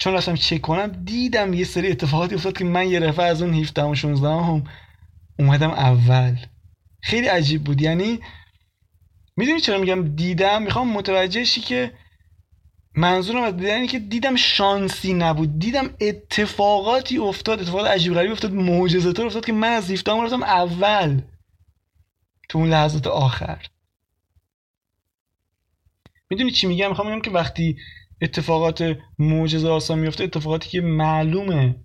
چون 0.00 0.14
رفتم 0.14 0.34
چک 0.34 0.60
کنم 0.60 0.86
دیدم 0.86 1.54
یه 1.54 1.64
سری 1.64 1.90
اتفاقاتی 1.90 2.34
افتاد 2.34 2.58
که 2.58 2.64
من 2.64 2.88
یه 2.88 3.00
رفعه 3.00 3.26
از 3.26 3.42
اون 3.42 3.54
17 3.54 3.82
و 3.82 3.94
16 3.94 4.28
هم 4.28 4.64
اومدم 5.38 5.70
اول. 5.70 6.36
خیلی 7.00 7.26
عجیب 7.26 7.64
بود. 7.64 7.80
یعنی 7.82 8.20
می‌دونی 9.36 9.60
چرا 9.60 9.78
میگم 9.78 10.16
دیدم؟ 10.16 10.62
می‌خوام 10.62 10.92
متوجه 10.92 11.44
شی 11.44 11.60
که 11.60 11.92
منظورم 12.94 13.42
از 13.42 13.56
دیدن 13.56 13.86
که 13.86 13.98
دیدم 13.98 14.36
شانسی 14.36 15.12
نبود. 15.12 15.58
دیدم 15.58 15.90
اتفاقاتی 16.00 17.18
افتاد 17.18 17.60
اتفاقات 17.60 17.90
عجیب 17.90 18.14
غریبی 18.14 18.32
افتاد 18.32 18.52
معجزه‌طور 18.52 19.26
افتاد 19.26 19.46
که 19.46 19.52
من 19.52 19.68
از 19.68 19.90
لیفتام 19.90 20.24
رفتم 20.24 20.42
اول 20.42 21.20
تو 22.48 22.58
اون 22.58 22.70
لحظات 22.70 23.06
آخر. 23.06 23.66
می‌دونی 26.30 26.50
چی 26.50 26.66
میگم؟ 26.66 26.88
می‌خوام 26.88 27.08
بگم 27.08 27.20
که 27.20 27.30
وقتی 27.30 27.76
اتفاقات 28.22 28.96
معجزه 29.18 29.68
آسان 29.68 29.98
میفته 29.98 30.24
اتفاقاتی 30.24 30.68
که 30.68 30.80
معلومه 30.80 31.76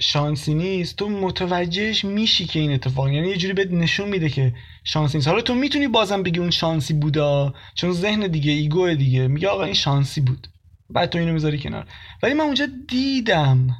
شانسی 0.00 0.54
نیست. 0.54 0.96
تو 0.96 1.08
متوجهش 1.08 2.04
میشی 2.04 2.44
که 2.44 2.60
این 2.60 2.72
اتفاق 2.72 3.08
یعنی 3.08 3.28
یه 3.28 3.36
جوری 3.36 3.52
بهت 3.52 3.70
نشون 3.70 4.08
میده 4.08 4.28
که 4.28 4.54
شانسی 4.84 5.18
نیست. 5.18 5.28
حالا 5.28 5.40
تو 5.40 5.54
می‌تونی 5.54 5.88
بازم 5.88 6.22
بگی 6.22 6.38
اون 6.38 6.50
شانسی 6.50 6.94
بودا؟ 6.94 7.54
چون 7.74 7.92
ذهن 7.92 8.26
دیگه 8.26 8.52
ایگو 8.52 8.94
دیگه. 8.94 9.28
میگه 9.28 9.48
آقا 9.48 9.64
این 9.64 9.74
شانسی 9.74 10.20
بود. 10.20 10.46
بعد 10.90 11.10
تو 11.10 11.18
اینو 11.18 11.32
می‌ذاری 11.32 11.58
کنار. 11.58 11.86
ولی 12.22 12.34
من 12.34 12.44
اونجا 12.44 12.68
دیدم 12.88 13.76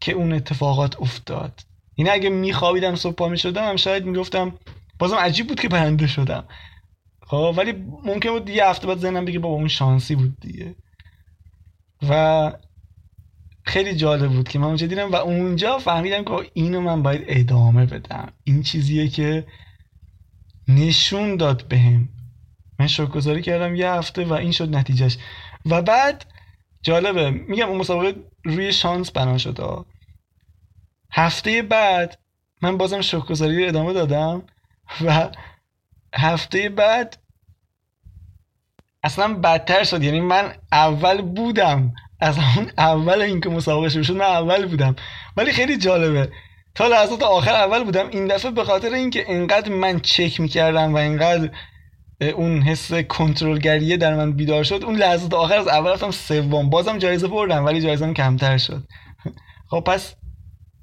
که 0.00 0.12
اون 0.12 0.32
اتفاقات 0.32 1.00
افتاد. 1.00 1.60
یعنی 1.96 2.10
اگه 2.10 2.28
میخوابیدم 2.28 2.94
صبح 2.94 3.14
پا 3.14 3.28
می‌شدم 3.28 3.76
شاید 3.76 4.04
می‌گفتم 4.04 4.52
بازم 4.98 5.16
عجیب 5.16 5.46
بود 5.46 5.60
که 5.60 5.68
برنده 5.68 6.06
شدم. 6.06 6.44
خب 7.26 7.54
ولی 7.56 7.72
ممکن 8.04 8.30
بود 8.30 8.48
یه 8.48 8.66
هفته 8.66 8.86
بعد 8.86 8.98
ذهنم 8.98 9.24
بگه 9.24 9.38
بابا 9.38 9.54
اون 9.54 9.68
شانسی 9.68 10.14
بود 10.14 10.40
دیگه. 10.40 10.74
و 12.08 12.52
خیلی 13.62 13.94
جالب 13.94 14.32
بود 14.32 14.48
که 14.48 14.58
من 14.58 14.66
اونجا 14.66 14.86
دیدم 14.86 15.12
و 15.12 15.16
اونجا 15.16 15.78
فهمیدم 15.78 16.24
که 16.24 16.50
اینو 16.54 16.80
من 16.80 17.02
باید 17.02 17.24
ادامه 17.26 17.86
بدم. 17.86 18.32
این 18.44 18.62
چیزیه 18.62 19.08
که 19.08 19.46
نشون 20.68 21.36
داد 21.36 21.68
بهم. 21.68 22.08
من 22.78 22.86
شکرگزاری 22.86 23.42
کردم 23.42 23.74
یه 23.74 23.90
هفته 23.90 24.24
و 24.24 24.32
این 24.32 24.52
شد 24.52 24.76
نتیجهش. 24.76 25.18
و 25.66 25.82
بعد 25.82 26.24
جالبه 26.82 27.30
میگم 27.30 27.68
اون 27.68 27.78
مسابقه 27.78 28.14
روی 28.44 28.72
شانس 28.72 29.10
بنا 29.10 29.38
شده 29.38 29.84
هفته 31.10 31.62
بعد 31.62 32.18
من 32.62 32.76
بازم 32.76 33.00
شکرگزاری 33.00 33.66
ادامه 33.66 33.92
دادم 33.92 34.42
و 35.04 35.30
هفته 36.18 36.68
بعد 36.68 37.16
اصلا 39.02 39.34
بدتر 39.34 39.84
شد. 39.84 40.02
یعنی 40.02 40.20
من 40.20 40.54
اول 40.72 41.22
بودم. 41.22 41.92
از 42.20 42.38
همون 42.38 42.70
اول 42.78 43.20
اینکه 43.20 43.48
مسابقه 43.48 43.88
شروع 43.88 44.04
شد 44.04 44.16
من 44.16 44.24
اول 44.24 44.66
بودم. 44.66 44.96
ولی 45.36 45.52
خیلی 45.52 45.76
جالبه. 45.76 46.32
تا 46.74 46.86
لحظات 46.86 47.22
آخر 47.22 47.54
اول 47.54 47.84
بودم. 47.84 48.08
این 48.08 48.26
دفعه 48.26 48.50
به 48.50 48.64
خاطر 48.64 48.88
اینکه 48.88 49.24
انقدر 49.28 49.72
من 49.72 50.00
چک 50.00 50.40
می‌کردم 50.40 50.94
و 50.94 50.96
انقدر 50.96 51.50
اون 52.20 52.62
حس 52.62 52.92
کنترلگریه 52.92 53.96
در 53.96 54.14
من 54.14 54.32
بیدار 54.32 54.64
شد 54.64 54.84
اون 54.84 54.96
لحظات 54.96 55.34
آخر 55.34 55.58
از 55.58 55.68
اول 55.68 55.90
رفتم 55.90 56.10
سوم. 56.10 56.70
بازم 56.70 56.98
جایزه 56.98 57.28
بردم 57.28 57.64
ولی 57.64 57.80
جایزه 57.80 58.12
کمتر 58.12 58.58
شد. 58.58 58.84
خب 59.70 59.80
پس 59.80 60.14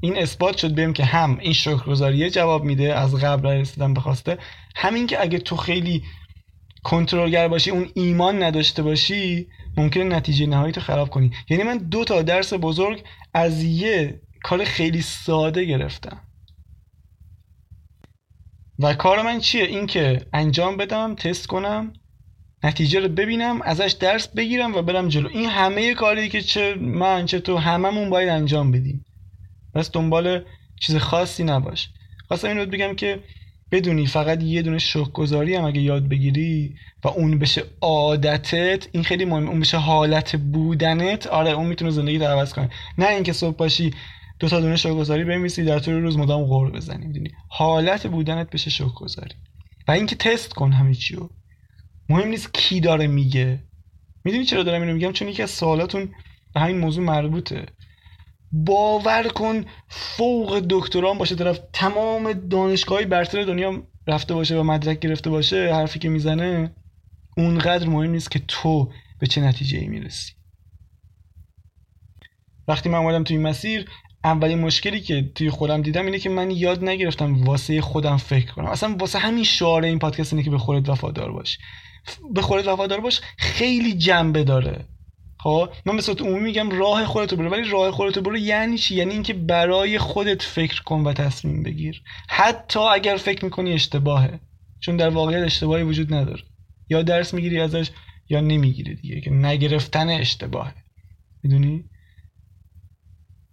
این 0.01 0.17
اثبات 0.17 0.57
شد. 0.57 0.75
بهم 0.75 0.93
که 0.93 1.05
هم 1.05 1.37
این 1.41 1.53
شکرگزاریه 1.53 2.29
جواب 2.29 2.63
میده 2.63 2.95
از 2.95 3.15
قبل 3.15 3.47
رسیدم 3.49 3.93
بخواسته 3.93 4.37
همین 4.75 5.07
که 5.07 5.21
اگه 5.21 5.39
تو 5.39 5.55
خیلی 5.55 6.03
کنترلگر 6.83 7.47
باشی 7.47 7.71
اون 7.71 7.89
ایمان 7.93 8.43
نداشته 8.43 8.83
باشی 8.83 9.47
ممکنه 9.77 10.03
نتیجه 10.03 10.45
نهایی 10.45 10.71
تو 10.71 10.81
خراب 10.81 11.09
کنی. 11.09 11.31
یعنی 11.49 11.63
من 11.63 11.77
دو 11.77 12.03
تا 12.03 12.21
درس 12.21 12.53
بزرگ 12.53 13.03
از 13.33 13.63
یه 13.63 14.21
کار 14.43 14.63
خیلی 14.63 15.01
ساده 15.01 15.65
گرفتم. 15.65 16.21
و 18.79 18.93
کار 18.93 19.21
من 19.21 19.39
چیه؟ 19.39 19.63
این 19.63 19.87
که 19.87 20.25
انجام 20.33 20.77
بدم 20.77 21.15
تست 21.15 21.47
کنم 21.47 21.93
نتیجه 22.63 22.99
رو 22.99 23.07
ببینم 23.09 23.61
ازش 23.61 23.95
درس 23.99 24.27
بگیرم 24.27 24.75
و 24.75 24.81
برم 24.81 25.07
جلو. 25.07 25.29
این 25.29 25.49
همه 25.49 25.93
کاری 25.93 26.29
که 26.29 26.41
چه 26.41 26.75
من 26.75 27.25
چه 27.25 27.39
تو 27.39 27.57
هممون 27.57 28.09
باید 28.09 28.29
انجام 28.29 28.71
بدیم. 28.71 29.05
بس 29.75 29.91
دنبال 29.91 30.45
چیز 30.79 30.95
خاصی 30.95 31.43
نباش. 31.43 31.89
خواستم 32.27 32.47
این 32.47 32.65
بگم 32.65 32.95
که 32.95 33.23
بدونی 33.73 34.07
فقط 34.07 34.43
یه 34.43 34.61
دونه 34.61 34.77
گذاری 35.13 35.55
هم 35.55 35.65
اگه 35.65 35.81
یاد 35.81 36.07
بگیری 36.07 36.75
و 37.03 37.07
اون 37.07 37.39
بشه 37.39 37.63
عادتت 37.81 38.87
این 38.91 39.03
خیلی 39.03 39.25
مهمه. 39.25 39.49
اون 39.49 39.59
بشه 39.59 39.77
حالت 39.77 40.35
بودنت 40.35 41.27
آره 41.27 41.51
اون 41.51 41.65
می‌تونه 41.65 41.91
زندگی 41.91 42.17
رو 42.17 42.25
عوض 42.25 42.53
کنه. 42.53 42.69
نه 42.97 43.09
اینکه 43.09 43.33
صبح 43.33 43.57
باشی 43.57 43.93
دو 44.39 44.49
تا 44.49 44.59
دونه 44.59 44.77
گذاری 44.77 45.23
بنویسی 45.23 45.63
در 45.63 45.79
طول 45.79 45.93
روز 45.93 46.17
مدام 46.17 46.43
غور 46.43 46.71
بزنی 46.71 47.05
می‌دونی؟ 47.05 47.31
حالت 47.49 48.07
بودنت 48.07 48.49
بشه 48.49 48.85
گذاری 48.85 49.35
و 49.87 49.91
اینکه 49.91 50.15
تست 50.15 50.53
کن 50.53 50.71
همه 50.71 50.93
چیو 50.93 51.29
مهم 52.09 52.27
نیست 52.27 52.53
کی 52.53 52.79
داره 52.79 53.07
میگه. 53.07 53.59
می‌دونی 54.23 54.45
چرا 54.45 54.63
دارم 54.63 54.81
اینو 54.81 54.93
میگم؟ 54.93 55.11
چون 55.11 55.27
یکی 55.27 55.43
از 55.43 55.51
سوالاتون 55.51 56.09
به 56.53 56.59
همین 56.59 56.77
موضوع 56.77 57.03
مربوطه. 57.03 57.65
باور 58.53 59.27
کن 59.27 59.65
فوق 59.87 60.65
دکتران 60.69 61.17
باشه 61.17 61.35
طرف 61.35 61.59
تمام 61.73 62.33
دانشگاهی 62.33 63.05
برتر 63.05 63.43
دنیا 63.43 63.83
رفته 64.07 64.33
باشه 64.33 64.59
و 64.59 64.63
مدرک 64.63 64.99
گرفته 64.99 65.29
باشه 65.29 65.73
حرفی 65.73 65.99
که 65.99 66.09
می‌زنه 66.09 66.75
اونقدر 67.37 67.87
مهم 67.87 68.11
نیست 68.11 68.31
که 68.31 68.39
تو 68.47 68.91
به 69.19 69.27
چه 69.27 69.41
نتیجه 69.41 69.77
ای 69.77 69.87
می‌رسی. 69.87 70.33
وقتی 72.67 72.89
من 72.89 72.97
اومدم 72.97 73.23
توی 73.23 73.37
این 73.37 73.47
مسیر 73.47 73.89
اولین 74.23 74.59
مشکلی 74.59 75.01
که 75.01 75.31
توی 75.35 75.49
خودم 75.49 75.81
دیدم 75.81 76.05
اینه 76.05 76.19
که 76.19 76.29
من 76.29 76.51
یاد 76.51 76.83
نگرفتم 76.83 77.43
واسه 77.43 77.81
خودم 77.81 78.17
فکر 78.17 78.51
کنم. 78.51 78.65
اصلا 78.65 78.95
واسه 78.99 79.19
همین 79.19 79.43
شعار 79.43 79.83
این 79.83 79.99
پادکست 79.99 80.33
اینه 80.33 80.43
که 80.43 80.49
به 80.49 80.57
خودت 80.57 80.89
وفادار 80.89 81.31
باش. 81.31 81.57
به 82.33 82.41
خودت 82.41 82.67
وفادار 82.67 82.99
باش 82.99 83.21
خیلی 83.37 83.93
جنبه 83.93 84.43
داره. 84.43 84.85
خب 85.43 85.69
من 85.85 85.97
به 85.97 86.03
عمومی 86.19 86.39
میگم 86.39 86.69
راه 86.69 87.05
خودت 87.05 87.33
برو. 87.33 87.49
ولی 87.49 87.69
راه 87.69 87.91
خودت 87.91 88.19
برو 88.19 88.37
یعنی 88.37 88.77
چی؟ 88.77 88.95
یعنی 88.95 89.11
اینکه 89.11 89.33
برای 89.33 89.99
خودت 89.99 90.41
فکر 90.41 90.83
کن 90.83 91.03
و 91.03 91.13
تصمیم 91.13 91.63
بگیر. 91.63 92.01
حتی 92.29 92.79
اگر 92.79 93.17
فکر 93.17 93.45
می‌کنی 93.45 93.73
اشتباهه. 93.73 94.39
چون 94.79 94.97
در 94.97 95.09
واقعیت 95.09 95.43
اشتباهی 95.43 95.83
وجود 95.83 96.13
نداره. 96.13 96.43
یا 96.89 97.01
درس 97.01 97.33
می‌گیری 97.33 97.59
ازش 97.59 97.89
یا 98.29 98.41
نمی‌گیری 98.41 98.95
دیگه. 98.95 99.21
که 99.21 99.31
نگرفتن 99.31 100.09
اشتباهه. 100.09 100.73
می‌دونی؟ 101.43 101.83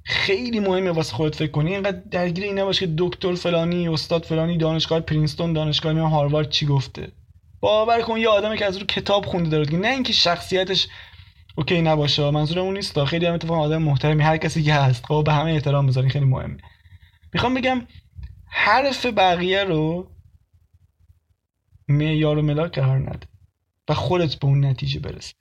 خیلی 0.04 0.60
مهمه 0.60 0.90
واسه 0.90 1.14
خودت 1.14 1.34
فکر 1.34 1.50
کنی. 1.50 1.74
اینقدر 1.74 2.00
درگیر 2.10 2.44
این 2.44 2.58
نباش 2.58 2.80
که 2.80 2.94
دکتر 2.98 3.34
فلانی 3.34 3.88
استاد 3.88 4.24
فلانی 4.24 4.58
دانشگاه 4.58 5.00
پرینستون 5.00 5.52
دانشگاه 5.52 5.98
هاروارد 5.98 6.50
چی 6.50 6.66
گفته؟ 6.66 7.12
باور 7.60 8.00
کن 8.00 8.18
یه 8.18 8.28
آدمی 8.28 8.58
که 8.58 8.66
از 8.66 8.76
رو 8.76 8.86
کتاب 8.86 9.26
خونده 9.26 9.50
داره. 9.50 9.76
نه 9.76 9.88
اینکه 9.88 10.12
شخصیتش 10.12 10.88
اوکی 11.56 11.82
نباشه 11.82 12.30
منظورم 12.30 12.64
اون 12.64 12.76
نیست. 12.76 13.04
خیلی 13.04 13.26
هم 13.26 13.34
اتفاقا 13.34 13.60
آدم 13.60 13.82
محترمی 13.82 14.22
هر 14.22 14.36
کسی 14.36 14.62
که 14.62 14.74
هست. 14.74 15.06
خب 15.06 15.22
به 15.26 15.32
همه 15.32 15.50
احترام 15.50 15.86
بذاری 15.86 16.08
خیلی 16.08 16.24
مهمه. 16.24 16.56
می‌خوام 17.32 17.54
بگم 17.54 17.86
حرف 18.46 19.06
بقیه 19.06 19.64
رو 19.64 20.10
معیار 21.88 22.38
و 22.38 22.42
ملاک 22.42 22.78
قرار 22.78 22.98
نده 22.98 23.26
و 23.88 23.94
خودت 23.94 24.34
به 24.34 24.46
اون 24.46 24.64
نتیجه 24.64 25.00
برس 25.00 25.34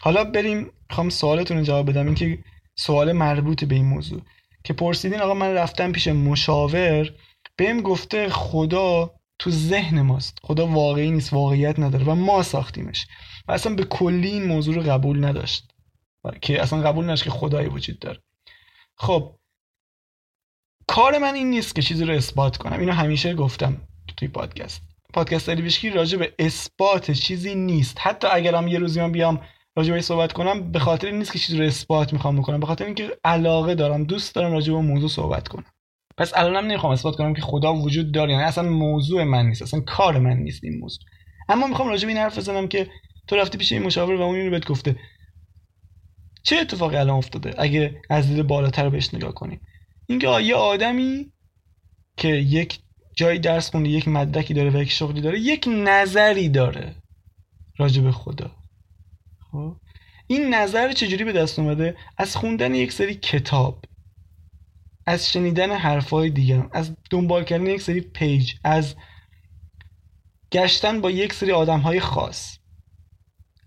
حالا 0.00 0.24
بریم 0.24 0.70
می‌خوام 0.90 1.08
سوالتون 1.08 1.56
رو 1.56 1.62
جواب 1.62 1.90
بدم. 1.90 2.06
اینکه 2.06 2.38
سوال 2.74 3.12
مربوط 3.12 3.64
به 3.64 3.74
این 3.74 3.84
موضوع. 3.84 4.22
که 4.64 4.72
پرسیدین 4.72 5.20
آقا 5.20 5.34
من 5.34 5.54
رفتم 5.54 5.92
پیش 5.92 6.08
مشاور. 6.08 7.12
بهم 7.56 7.80
گفته 7.80 8.28
خدا 8.28 9.10
تو 9.38 9.50
ذهن 9.50 10.00
ماست. 10.00 10.38
خدا 10.42 10.66
واقعی 10.66 11.10
نیست 11.10 11.32
واقعیت 11.32 11.78
نداره 11.78 12.04
و 12.04 12.14
ما 12.14 12.42
ساختیمش. 12.42 13.06
و 13.48 13.52
اصلا 13.52 13.74
به 13.74 13.84
کلی 13.84 14.28
این 14.28 14.46
موضوع 14.46 14.74
رو 14.74 14.82
قبول 14.82 15.24
نداشت. 15.24 15.70
که 16.42 16.62
اصلا 16.62 16.82
قبول 16.82 17.04
نداشت 17.04 17.24
که 17.24 17.30
خدایی 17.30 17.68
وجود 17.68 17.98
داره. 17.98 18.22
خب 18.96 19.36
کار 20.86 21.18
من 21.18 21.34
این 21.34 21.50
نیست 21.50 21.74
که 21.74 21.82
چیزی 21.82 22.04
رو 22.04 22.14
اثبات 22.14 22.56
کنم. 22.56 22.80
اینو 22.80 22.92
همیشه 22.92 23.34
گفتم 23.34 23.80
توی 24.16 24.28
پادکست. 24.28 24.82
پادکست 25.14 25.48
علی 25.48 25.90
راجع 25.90 26.18
به 26.18 26.34
اثبات 26.38 27.10
چیزی 27.10 27.54
نیست. 27.54 27.96
حتی 28.00 28.26
اگرم 28.26 28.68
یه 28.68 28.78
روزی 28.78 29.00
من 29.00 29.12
بیام 29.12 29.40
راجع 29.76 29.92
به 29.92 30.00
صحبت 30.00 30.32
کنم 30.32 30.72
به 30.72 30.78
خاطر 30.78 31.06
این 31.06 31.18
نیست 31.18 31.32
که 31.32 31.38
چیزی 31.38 31.58
رو 31.58 31.64
اثبات 31.64 32.12
می‌خوام 32.12 32.36
بکنم. 32.36 32.60
به 32.60 32.66
خاطر 32.66 32.84
اینکه 32.84 33.18
علاقه 33.24 33.74
دارم 33.74 34.04
دوست 34.04 34.34
دارم 34.34 34.52
راجع 34.52 34.72
به 34.72 34.80
موضوع 34.80 35.08
صحبت 35.08 35.48
کنم. 35.48 35.64
پس 36.16 36.32
الانم 36.36 36.66
نمی‌خوام 36.66 36.92
اثبات 36.92 37.16
کنم 37.16 37.34
که 37.34 37.42
خدا 37.42 37.74
وجود 37.74 38.12
داره 38.12 38.32
یعنی 38.32 38.44
اصلا 38.44 38.68
موضوع 38.68 39.24
من 39.24 39.46
نیست 39.46 39.62
اصلا 39.62 39.80
کار 39.80 40.18
من 40.18 40.36
نیست 40.36 40.64
این 40.64 40.78
موضوع. 40.78 41.04
اما 41.48 41.66
می‌خوام 41.66 41.88
راجع 41.88 42.06
به 42.06 42.12
این 42.12 42.22
حرف 42.22 42.38
بزنم 42.38 42.68
که 42.68 42.90
تو 43.26 43.36
رفتی 43.36 43.58
پیش 43.58 43.72
این 43.72 43.82
مشاور 43.82 44.14
و 44.14 44.22
اون 44.22 44.36
اینو 44.36 44.50
بهت 44.50 44.66
گفته. 44.66 44.96
چه 46.42 46.56
اتفاقی 46.56 46.96
الان 46.96 47.16
افتاده 47.16 47.54
اگه 47.58 48.02
از 48.10 48.26
دید 48.26 48.46
بالاتر 48.46 48.88
بهش 48.88 49.14
نگاه 49.14 49.34
کنیم؟ 49.34 49.60
اینکه 50.06 50.40
یه 50.40 50.54
آدمی 50.54 51.32
که 52.16 52.28
یک 52.28 52.80
جایی 53.16 53.38
درس 53.38 53.70
خونده 53.70 53.88
یک 53.88 54.08
مدرکی 54.08 54.54
داره 54.54 54.70
و 54.70 54.82
یک 54.82 54.90
شغلی 54.90 55.20
داره 55.20 55.40
یک 55.40 55.68
نظری 55.68 56.48
داره 56.48 56.94
راجع 57.78 58.02
به 58.02 58.12
خدا. 58.12 58.50
خب؟ 59.50 59.76
این 60.26 60.54
نظر 60.54 60.92
چجوری 60.92 61.24
به 61.24 61.32
دست 61.32 61.58
اومده؟ 61.58 61.96
از 62.18 62.36
خوندن 62.36 62.74
یک 62.74 62.92
سری 62.92 63.14
کتاب. 63.14 63.84
از 65.06 65.30
شنیدن 65.30 65.72
حرفای 65.72 66.30
دیگه 66.30 66.64
از 66.72 66.96
دنبال 67.10 67.44
کردن 67.44 67.66
یک 67.66 67.82
سری 67.82 68.00
پیج 68.00 68.54
از 68.64 68.94
گشتن 70.52 71.00
با 71.00 71.10
یک 71.10 71.32
سری 71.32 71.52
آدم 71.52 71.80
های 71.80 72.00
خاص 72.00 72.58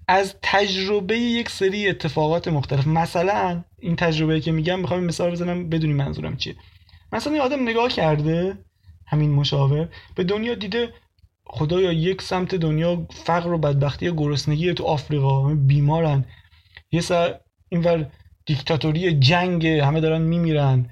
از 0.08 0.36
تجربه 0.41 1.17
یک 1.17 1.50
سری 1.50 1.88
اتفاقات 1.88 2.48
مختلف. 2.48 2.88
مثلا 2.88 3.63
این 3.79 3.96
تجربه 3.96 4.39
که 4.39 4.51
میگم 4.51 4.79
می‌خوام 4.79 5.03
مثال 5.03 5.31
بزنم 5.31 5.69
بدونی 5.69 5.93
منظورم 5.93 6.38
چیه. 6.38 6.55
مثلا 7.12 7.36
یه 7.36 7.41
آدم 7.41 7.63
نگاه 7.63 7.89
کرده 7.89 8.58
همین 9.08 9.31
مشاور 9.31 9.89
به 10.15 10.24
دنیا 10.24 10.55
دیده 10.55 10.93
خدایا 11.46 11.91
یک 11.91 12.22
سمت 12.22 12.55
دنیا 12.55 13.08
فقر 13.10 13.51
و 13.51 13.58
بدبختی 13.58 14.08
و 14.08 14.15
گرسنگی 14.15 14.74
تو 14.74 14.84
آفریقا 14.84 15.55
بیمارن. 15.55 16.25
یه 16.91 17.01
سر 17.01 17.39
اینور 17.69 18.12
دیکتاتوری 18.46 19.19
جنگ 19.19 19.67
همه 19.67 20.01
دارن 20.01 20.22
میمیرن. 20.22 20.89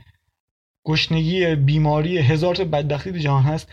گشنگی 0.87 1.55
بیماری 1.55 2.17
هزار 2.17 2.55
تا 2.55 2.63
بدبختی 2.63 3.19
جهان 3.19 3.43
هست. 3.43 3.69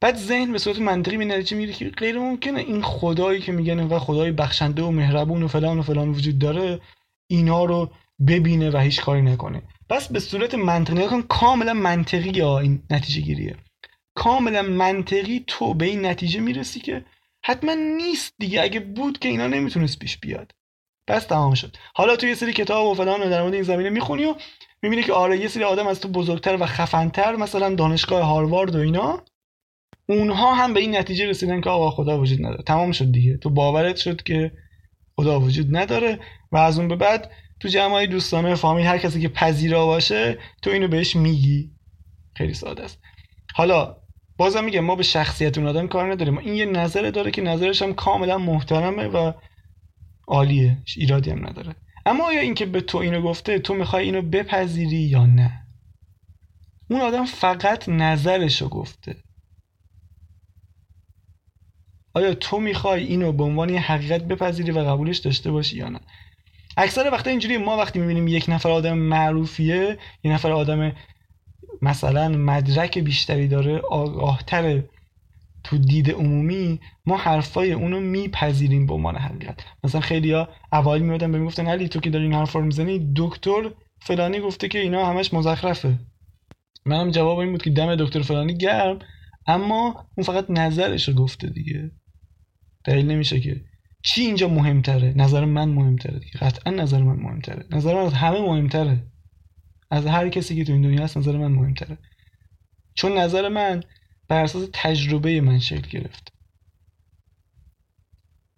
بعد 0.00 0.16
ذهن 0.16 0.52
به 0.52 0.58
صورت 0.58 0.78
منطقی 0.78 1.16
به 1.16 1.24
نتیجه 1.24 1.56
میره 1.56 1.72
که 1.72 1.88
غیر 1.88 2.18
ممکنه. 2.18 2.60
این 2.60 2.82
خدایی 2.82 3.40
که 3.40 3.52
میگن 3.52 3.78
اینقدر 3.78 3.98
خدای 3.98 4.32
بخشنده 4.32 4.82
و 4.82 4.90
مهربون 4.90 5.42
و 5.42 5.48
فلان 5.48 5.78
و 5.78 5.82
فلان 5.82 6.08
وجود 6.08 6.38
داره 6.38 6.80
اینا 7.26 7.64
رو 7.64 7.90
ببینه 8.28 8.70
و 8.70 8.78
هیچ 8.78 9.00
کاری 9.00 9.22
نکنه. 9.22 9.62
پس 9.90 10.08
به 10.12 10.20
صورت 10.20 10.54
منطقی 10.54 11.06
کن 11.06 11.22
کاملا 11.22 11.74
منطقی 11.74 12.40
ها 12.40 12.58
این 12.58 12.82
نتیجه 12.90 13.20
گیریه. 13.20 13.56
کاملا 14.14 14.62
منطقی 14.62 15.44
تو 15.46 15.74
به 15.74 15.84
این 15.84 16.06
نتیجه 16.06 16.40
می‌رسی 16.40 16.80
که 16.80 17.04
حتما 17.44 17.74
نیست 17.74 18.34
دیگه. 18.38 18.62
اگه 18.62 18.80
بود 18.80 19.18
که 19.18 19.28
اینا 19.28 19.46
نمی‌تونست 19.46 19.98
پیش 19.98 20.18
بیاد. 20.18 20.52
بس 21.08 21.24
تمام 21.24 21.54
شد. 21.54 21.76
حالا 21.94 22.16
تو 22.16 22.26
یه 22.26 22.34
سری 22.34 22.52
کتاب 22.52 22.86
و 22.86 22.94
فلان 22.94 23.22
و 23.22 23.30
در 23.30 23.42
مورد 23.42 23.54
این 23.54 23.62
زمینه 23.62 23.90
می‌خونی 23.90 24.24
و 24.24 24.34
می‌بینی 24.84 25.02
که 25.02 25.12
آره 25.12 25.38
یه 25.38 25.48
سری 25.48 25.64
آدم 25.64 25.86
از 25.86 26.00
تو 26.00 26.08
بزرگتر 26.08 26.56
و 26.60 26.66
خفنتر 26.66 27.36
مثلا 27.36 27.74
دانشگاه 27.74 28.22
هاروارد 28.22 28.74
و 28.74 28.78
اینا 28.78 29.22
اونها 30.08 30.54
هم 30.54 30.74
به 30.74 30.80
این 30.80 30.96
نتیجه 30.96 31.26
رسیدن 31.26 31.60
که 31.60 31.70
آقا 31.70 31.90
خدا 31.90 32.20
وجود 32.20 32.46
نداره. 32.46 32.62
تمام 32.62 32.92
شد 32.92 33.12
دیگه. 33.12 33.36
تو 33.36 33.50
باورت 33.50 33.96
شد 33.96 34.22
که 34.22 34.52
خدا 35.16 35.40
وجود 35.40 35.76
نداره 35.76 36.18
و 36.52 36.56
از 36.56 36.78
اون 36.78 36.88
به 36.88 36.96
بعد 36.96 37.30
تو 37.60 37.68
جمعای 37.68 38.06
دوستانه 38.06 38.54
فامیل 38.54 38.86
هر 38.86 38.98
کسی 38.98 39.20
که 39.20 39.28
پذیرا 39.28 39.86
باشه 39.86 40.38
تو 40.62 40.70
اینو 40.70 40.88
بهش 40.88 41.16
میگی. 41.16 41.70
خیلی 42.36 42.54
ساده 42.54 42.82
است. 42.82 42.98
حالا 43.54 43.96
بازم 44.36 44.64
میگم 44.64 44.80
ما 44.80 44.96
به 44.96 45.02
شخصیت 45.02 45.58
اون 45.58 45.66
آدم 45.66 45.88
کار 45.88 46.12
نداریم. 46.12 46.38
این 46.38 46.54
یه 46.54 46.66
نظره 46.66 47.10
داره 47.10 47.30
که 47.30 47.42
نظرش 47.42 47.82
هم 47.82 47.94
کاملا 47.94 48.38
محترمه 48.38 49.06
و 49.06 49.32
عالیه. 50.28 50.78
ایرادی 50.96 51.30
هم 51.30 51.46
نداره. 51.46 51.74
اما 52.06 52.26
آیا 52.26 52.40
اینکه 52.40 52.66
به 52.66 52.80
تو 52.80 52.98
اینو 52.98 53.22
گفته 53.22 53.58
تو 53.58 53.74
می‌خوای 53.74 54.04
اینو 54.04 54.22
بپذیری 54.22 54.96
یا 54.96 55.26
نه؟ 55.26 55.66
اون 56.90 57.00
آدم 57.00 57.24
فقط 57.24 57.88
نظرشو 57.88 58.68
گفته. 58.68 59.16
آیا 62.14 62.34
تو 62.34 62.60
می‌خوای 62.60 63.04
اینو 63.04 63.32
به 63.32 63.44
عنوان 63.44 63.68
یه 63.68 63.80
حقیقت 63.80 64.22
بپذیری 64.24 64.70
و 64.70 64.78
قبولش 64.78 65.18
داشته 65.18 65.50
باشی 65.50 65.76
یا 65.76 65.88
نه؟ 65.88 66.00
اکثر 66.76 67.10
وقتا 67.10 67.30
اینجوری 67.30 67.56
ما 67.58 67.76
وقتی 67.76 67.98
می‌بینیم 67.98 68.28
یک 68.28 68.44
نفر 68.48 68.70
آدم 68.70 68.98
معروفیه 68.98 69.98
یه 70.24 70.32
نفر 70.32 70.52
آدم 70.52 70.92
مثلا 71.82 72.28
مدرک 72.28 72.98
بیشتری 72.98 73.48
داره 73.48 73.78
آگاهتر 73.78 74.82
تو 75.64 75.78
دید 75.78 76.10
عمومی 76.10 76.80
ما 77.06 77.16
حرفای 77.16 77.72
اونو 77.72 78.00
میپذیریم 78.00 78.86
به 78.86 78.94
عنوان 78.94 79.16
حقیقت. 79.16 79.64
مثلا 79.84 80.00
خیلیا 80.00 80.48
اوایل 80.72 81.02
میادن 81.02 81.32
به 81.32 81.38
می‌گفتن 81.38 81.66
علی 81.66 81.88
تو 81.88 82.00
که 82.00 82.10
داری 82.10 82.24
این 82.24 82.34
حرفا 82.34 82.58
رو 82.58 82.64
می‌زنی؟ 82.64 83.12
دکتر 83.16 83.70
فلانی 84.00 84.40
گفته 84.40 84.68
که 84.68 84.78
اینا 84.78 85.06
همش 85.06 85.34
مزخرفه. 85.34 85.98
منم 86.86 87.10
جواب 87.10 87.38
این 87.38 87.50
بود 87.50 87.62
که 87.62 87.70
دم 87.70 87.96
دکتر 87.96 88.22
فلانی 88.22 88.56
گرم 88.56 88.98
اما 89.46 90.06
اون 90.16 90.24
فقط 90.24 90.50
نظرش 90.50 91.08
رو 91.08 91.14
گفته 91.14 91.48
دیگه. 91.48 91.90
دلیل 92.84 93.06
نمیشه 93.06 93.40
که 93.40 93.60
چی 94.02 94.20
اینجا 94.22 94.48
مهمتره؟ 94.48 95.14
نظر 95.16 95.44
من 95.44 95.68
مهمتره 95.68 96.18
دیگه. 96.18 96.38
قطعا 96.40 96.72
نظر 96.72 97.02
من 97.02 97.16
مهمتره. 97.16 97.66
نظر 97.70 97.94
من 97.94 98.00
از 98.00 98.12
همه 98.12 98.40
مهمتره. 98.40 99.06
از 99.90 100.06
هر 100.06 100.28
کسی 100.28 100.56
که 100.56 100.64
تو 100.64 100.72
این 100.72 100.82
دنیا 100.82 101.04
هست 101.04 101.16
نظر 101.16 101.36
من 101.36 101.52
مهمتره. 101.52 101.98
چون 102.94 103.18
نظر 103.18 103.48
من 103.48 103.82
بر 104.28 104.44
اساس 104.44 104.68
تجربه 104.72 105.40
من 105.40 105.58
شکل 105.58 105.88
گرفت. 105.88 106.32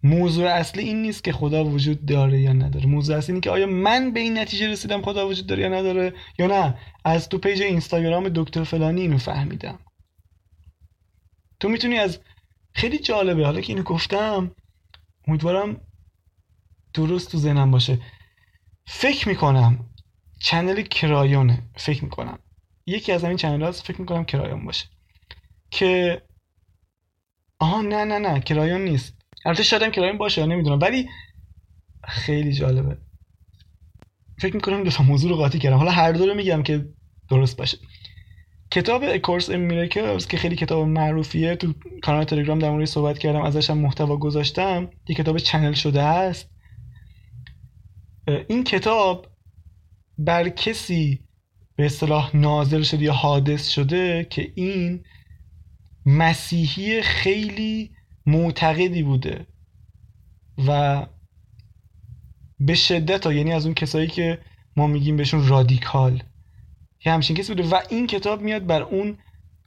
موضوع 0.03 0.47
اصلی 0.47 0.83
این 0.83 1.01
نیست 1.01 1.23
که 1.23 1.33
خدا 1.33 1.65
وجود 1.65 2.05
داره 2.05 2.41
یا 2.41 2.53
نداره. 2.53 2.85
موضوع 2.85 3.17
اصلی 3.17 3.33
اینه 3.33 3.43
که 3.43 3.49
آیا 3.49 3.67
من 3.67 4.11
به 4.11 4.19
این 4.19 4.37
نتیجه 4.37 4.67
رسیدم 4.67 5.01
خدا 5.01 5.27
وجود 5.27 5.47
داره 5.47 5.61
یا 5.61 5.69
نداره 5.69 6.13
یا 6.39 6.47
نه. 6.47 6.77
از 7.05 7.29
تو 7.29 7.37
page 7.37 7.61
اینستاگرام 7.61 8.29
دکتر 8.29 8.63
فلانی 8.63 9.01
اینو 9.01 9.17
فهمیدم. 9.17 9.79
تو 11.59 11.69
می‌تونی 11.69 11.97
از 11.97 12.19
خیلی 12.73 12.99
جالبه. 12.99 13.45
حالا 13.45 13.61
که 13.61 13.73
اینو 13.73 13.83
گفتم 13.83 14.55
امیدوارم 15.27 15.81
درست 16.93 17.31
تو 17.31 17.37
ذهنم 17.37 17.71
باشه. 17.71 17.99
فکر 18.87 19.29
می‌کنم 19.29 19.89
channel 20.39 20.81
کرایونه 20.81 21.63
فکر 21.75 22.03
می‌کنم. 22.03 22.39
یکی 22.85 23.11
از 23.11 23.23
این 23.23 23.37
channel 23.37 23.61
هاست 23.61 23.83
فکر 23.83 24.01
می‌کنم 24.01 24.25
کرایون 24.25 24.65
باشه. 24.65 24.85
که 25.71 26.21
آها 27.59 27.81
نه 27.81 28.03
نه 28.03 28.19
نه 28.19 28.39
کرایون 28.39 28.81
نیست. 28.81 29.13
البته 29.45 29.63
شاید 29.63 29.91
کرایون 29.93 30.17
باشه 30.17 30.45
نمی‌دونم. 30.45 30.79
ولی 30.79 31.09
خیلی 32.07 32.53
جالبه. 32.53 32.97
فکر 34.39 34.55
می‌کنم 34.55 34.83
دو 34.83 34.89
تا 34.89 35.03
موضوع 35.03 35.29
رو 35.29 35.37
قاطی 35.37 35.59
کردم. 35.59 35.77
حالا 35.77 35.91
هر 35.91 36.11
دو 36.11 36.25
رو 36.25 36.33
میگم 36.33 36.63
که 36.63 36.85
درست 37.29 37.57
باشه. 37.57 37.77
کتاب 38.71 39.17
کورس 39.17 39.49
میرکلز 39.49 40.27
که 40.27 40.37
خیلی 40.37 40.55
کتاب 40.55 40.87
معروفیه 40.87 41.55
تو 41.55 41.73
کانال 42.03 42.23
تلگرام 42.23 42.59
در 42.59 42.69
موردش 42.69 42.87
صحبت 42.87 43.19
کردم 43.19 43.41
ازش 43.41 43.69
هم 43.69 43.77
محتوا 43.77 44.17
گذاشتم. 44.17 44.89
یه 45.07 45.15
کتاب 45.15 45.37
چنل 45.37 45.73
شده 45.73 46.01
است. 46.01 46.49
این 48.47 48.63
کتاب 48.63 49.27
بر 50.17 50.49
کسی 50.49 51.19
به 51.75 51.85
اصطلاح 51.85 52.35
نازل 52.35 52.81
شده 52.81 53.03
یا 53.03 53.13
حادث 53.13 53.69
شده 53.69 54.27
که 54.29 54.51
این 54.55 55.03
مسیحی 56.07 57.01
خیلی 57.01 57.91
معتقدی 58.25 59.03
بوده 59.03 59.47
و 60.67 61.05
به 62.59 62.75
شدت 62.75 63.25
ها 63.25 63.33
یعنی 63.33 63.53
از 63.53 63.65
اون 63.65 63.75
کسایی 63.75 64.07
که 64.07 64.39
ما 64.75 64.87
میگیم 64.87 65.17
بهشون 65.17 65.47
رادیکال 65.47 66.23
یه 67.05 67.13
همچین 67.13 67.35
کسی 67.35 67.53
بوده. 67.53 67.69
و 67.69 67.81
این 67.89 68.07
کتاب 68.07 68.41
میاد 68.41 68.65
بر 68.65 68.81
اون 68.81 69.17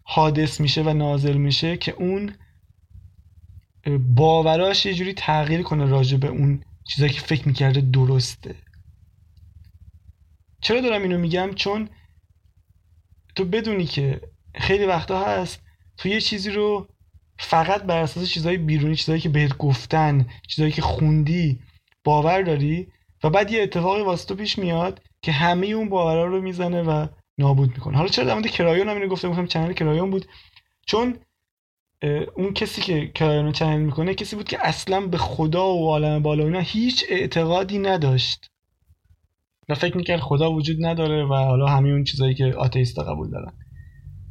حادث 0.02 0.60
میشه 0.60 0.82
و 0.82 0.92
نازل 0.92 1.36
میشه 1.36 1.76
که 1.76 1.92
اون 1.92 2.34
باوراش 3.98 4.86
یه 4.86 4.94
جوری 4.94 5.12
تغییر 5.12 5.62
کنه 5.62 5.84
راجع 5.84 6.16
به 6.16 6.28
اون 6.28 6.64
چیزایی 6.84 7.12
که 7.12 7.20
فکر 7.20 7.48
می‌کرده 7.48 7.80
درسته. 7.80 8.54
چرا 10.60 10.80
دارم 10.80 11.02
اینو 11.02 11.18
میگم؟ 11.18 11.54
چون 11.54 11.88
تو 13.36 13.44
بدونی 13.44 13.84
که 13.84 14.20
خیلی 14.54 14.84
وقتا 14.84 15.24
هست 15.24 15.62
تو 16.00 16.08
یه 16.08 16.20
چیزی 16.20 16.50
رو 16.50 16.88
فقط 17.38 17.82
بر 17.82 18.02
اساس 18.02 18.28
چیزهای 18.28 18.56
بیرونی 18.56 18.96
چیزهایی 18.96 19.20
که 19.20 19.28
بهت 19.28 19.56
گفتن 19.56 20.26
چیزهایی 20.48 20.72
که 20.72 20.82
خوندی 20.82 21.60
باور 22.04 22.42
داری؟ 22.42 22.88
و 23.24 23.30
بعد 23.30 23.50
یه 23.50 23.62
اتفاقی 23.62 24.02
واسه 24.02 24.26
تو 24.26 24.34
پیش 24.34 24.58
میاد 24.58 25.02
که 25.22 25.32
همه 25.32 25.66
اون 25.66 25.88
باورا 25.88 26.24
رو 26.24 26.42
می‌زنه 26.42 26.82
و 26.82 27.06
نابود 27.38 27.70
می‌کنه. 27.70 27.96
حالا 27.96 28.08
چرا 28.08 28.24
در 28.24 28.34
مورد 28.34 28.46
کرایون 28.46 28.88
هم 28.88 28.96
اینو 28.96 29.08
گفتم؟ 29.08 29.30
گفتم 29.30 29.46
channel 29.46 29.72
کرایون 29.72 30.10
بود. 30.10 30.26
چون 30.86 31.18
اون 32.36 32.54
کسی 32.54 32.80
که 32.80 33.10
کرایون 33.14 33.52
channel 33.52 33.80
می‌کنه 33.80 34.14
کسی 34.14 34.36
بود 34.36 34.48
که 34.48 34.66
اصلا 34.66 35.00
به 35.00 35.18
خدا 35.18 35.74
و 35.74 35.88
عالم 35.88 36.22
بالا 36.22 36.44
اینا 36.44 36.60
هیچ 36.60 37.04
اعتقادی 37.08 37.78
نداشت. 37.78 38.46
و 39.68 39.74
فکر 39.74 39.96
می‌کرد 39.96 40.20
خدا 40.20 40.52
وجود 40.52 40.76
نداره 40.80 41.24
و 41.24 41.34
حالا 41.34 41.66
همه 41.66 41.88
اون 41.88 42.04
چیزایی 42.04 42.34
که 42.34 42.44
آتیستا 42.44 43.02
قبول 43.02 43.30
دارن. 43.30 43.52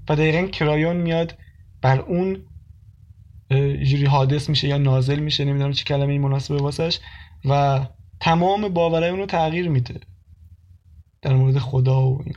و 0.09 0.15
دقیقا 0.15 0.47
کرایون 0.47 0.97
میاد 0.97 1.37
بر 1.81 1.99
اون 1.99 2.45
جوری 3.83 4.05
حادث 4.05 4.49
میشه 4.49 4.67
یا 4.67 4.77
نازل 4.77 5.19
میشه 5.19 5.45
نمی‌دونم 5.45 5.71
چه 5.71 5.83
کلمه 5.83 6.11
این 6.11 6.21
مناسبه 6.21 6.57
واسش 6.57 6.99
و 7.45 7.85
تمام 8.19 8.69
باورای 8.69 9.09
اون 9.09 9.19
رو 9.19 9.25
تغییر 9.25 9.69
میده. 9.69 9.99
در 11.21 11.33
مورد 11.35 11.57
خدا 11.57 12.09
و 12.09 12.21
این 12.25 12.35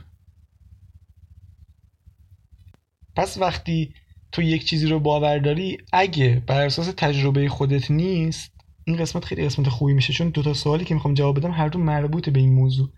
پس 3.15 3.37
وقتی 3.37 3.93
تو 4.31 4.41
یک 4.41 4.65
چیزی 4.65 4.87
رو 4.87 4.99
باور 4.99 5.37
داری 5.37 5.77
اگه 5.93 6.43
بر 6.47 6.65
اساس 6.65 6.93
تجربه 6.97 7.49
خودت 7.49 7.91
نیست 7.91 8.51
این 8.83 8.97
قسمت 8.97 9.25
خیلی 9.25 9.45
قسمت 9.45 9.69
خوبی 9.69 9.93
میشه 9.93 10.13
چون 10.13 10.29
دو 10.29 10.43
تا 10.43 10.53
سوالی 10.53 10.85
که 10.85 10.93
می‌خوام 10.93 11.13
جواب 11.13 11.39
بدم 11.39 11.51
هر 11.51 11.67
دو 11.67 11.79
مربوط 11.79 12.29
به 12.29 12.39
این 12.39 12.53
موضوع. 12.53 12.89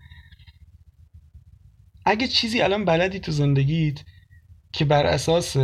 اگه 2.04 2.28
چیزی 2.28 2.60
الان 2.60 2.84
بلدی 2.84 3.18
تو 3.18 3.32
زندگیت 3.32 4.04
که 4.72 4.84
بر 4.84 5.06
اساس 5.06 5.56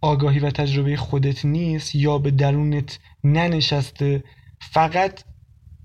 آگاهی 0.00 0.38
و 0.38 0.50
تجربه 0.50 0.96
خودت 0.96 1.44
نیست 1.44 1.94
یا 1.94 2.18
به 2.18 2.30
درونت 2.30 2.98
ننشسته 3.24 4.24
فقط 4.60 5.24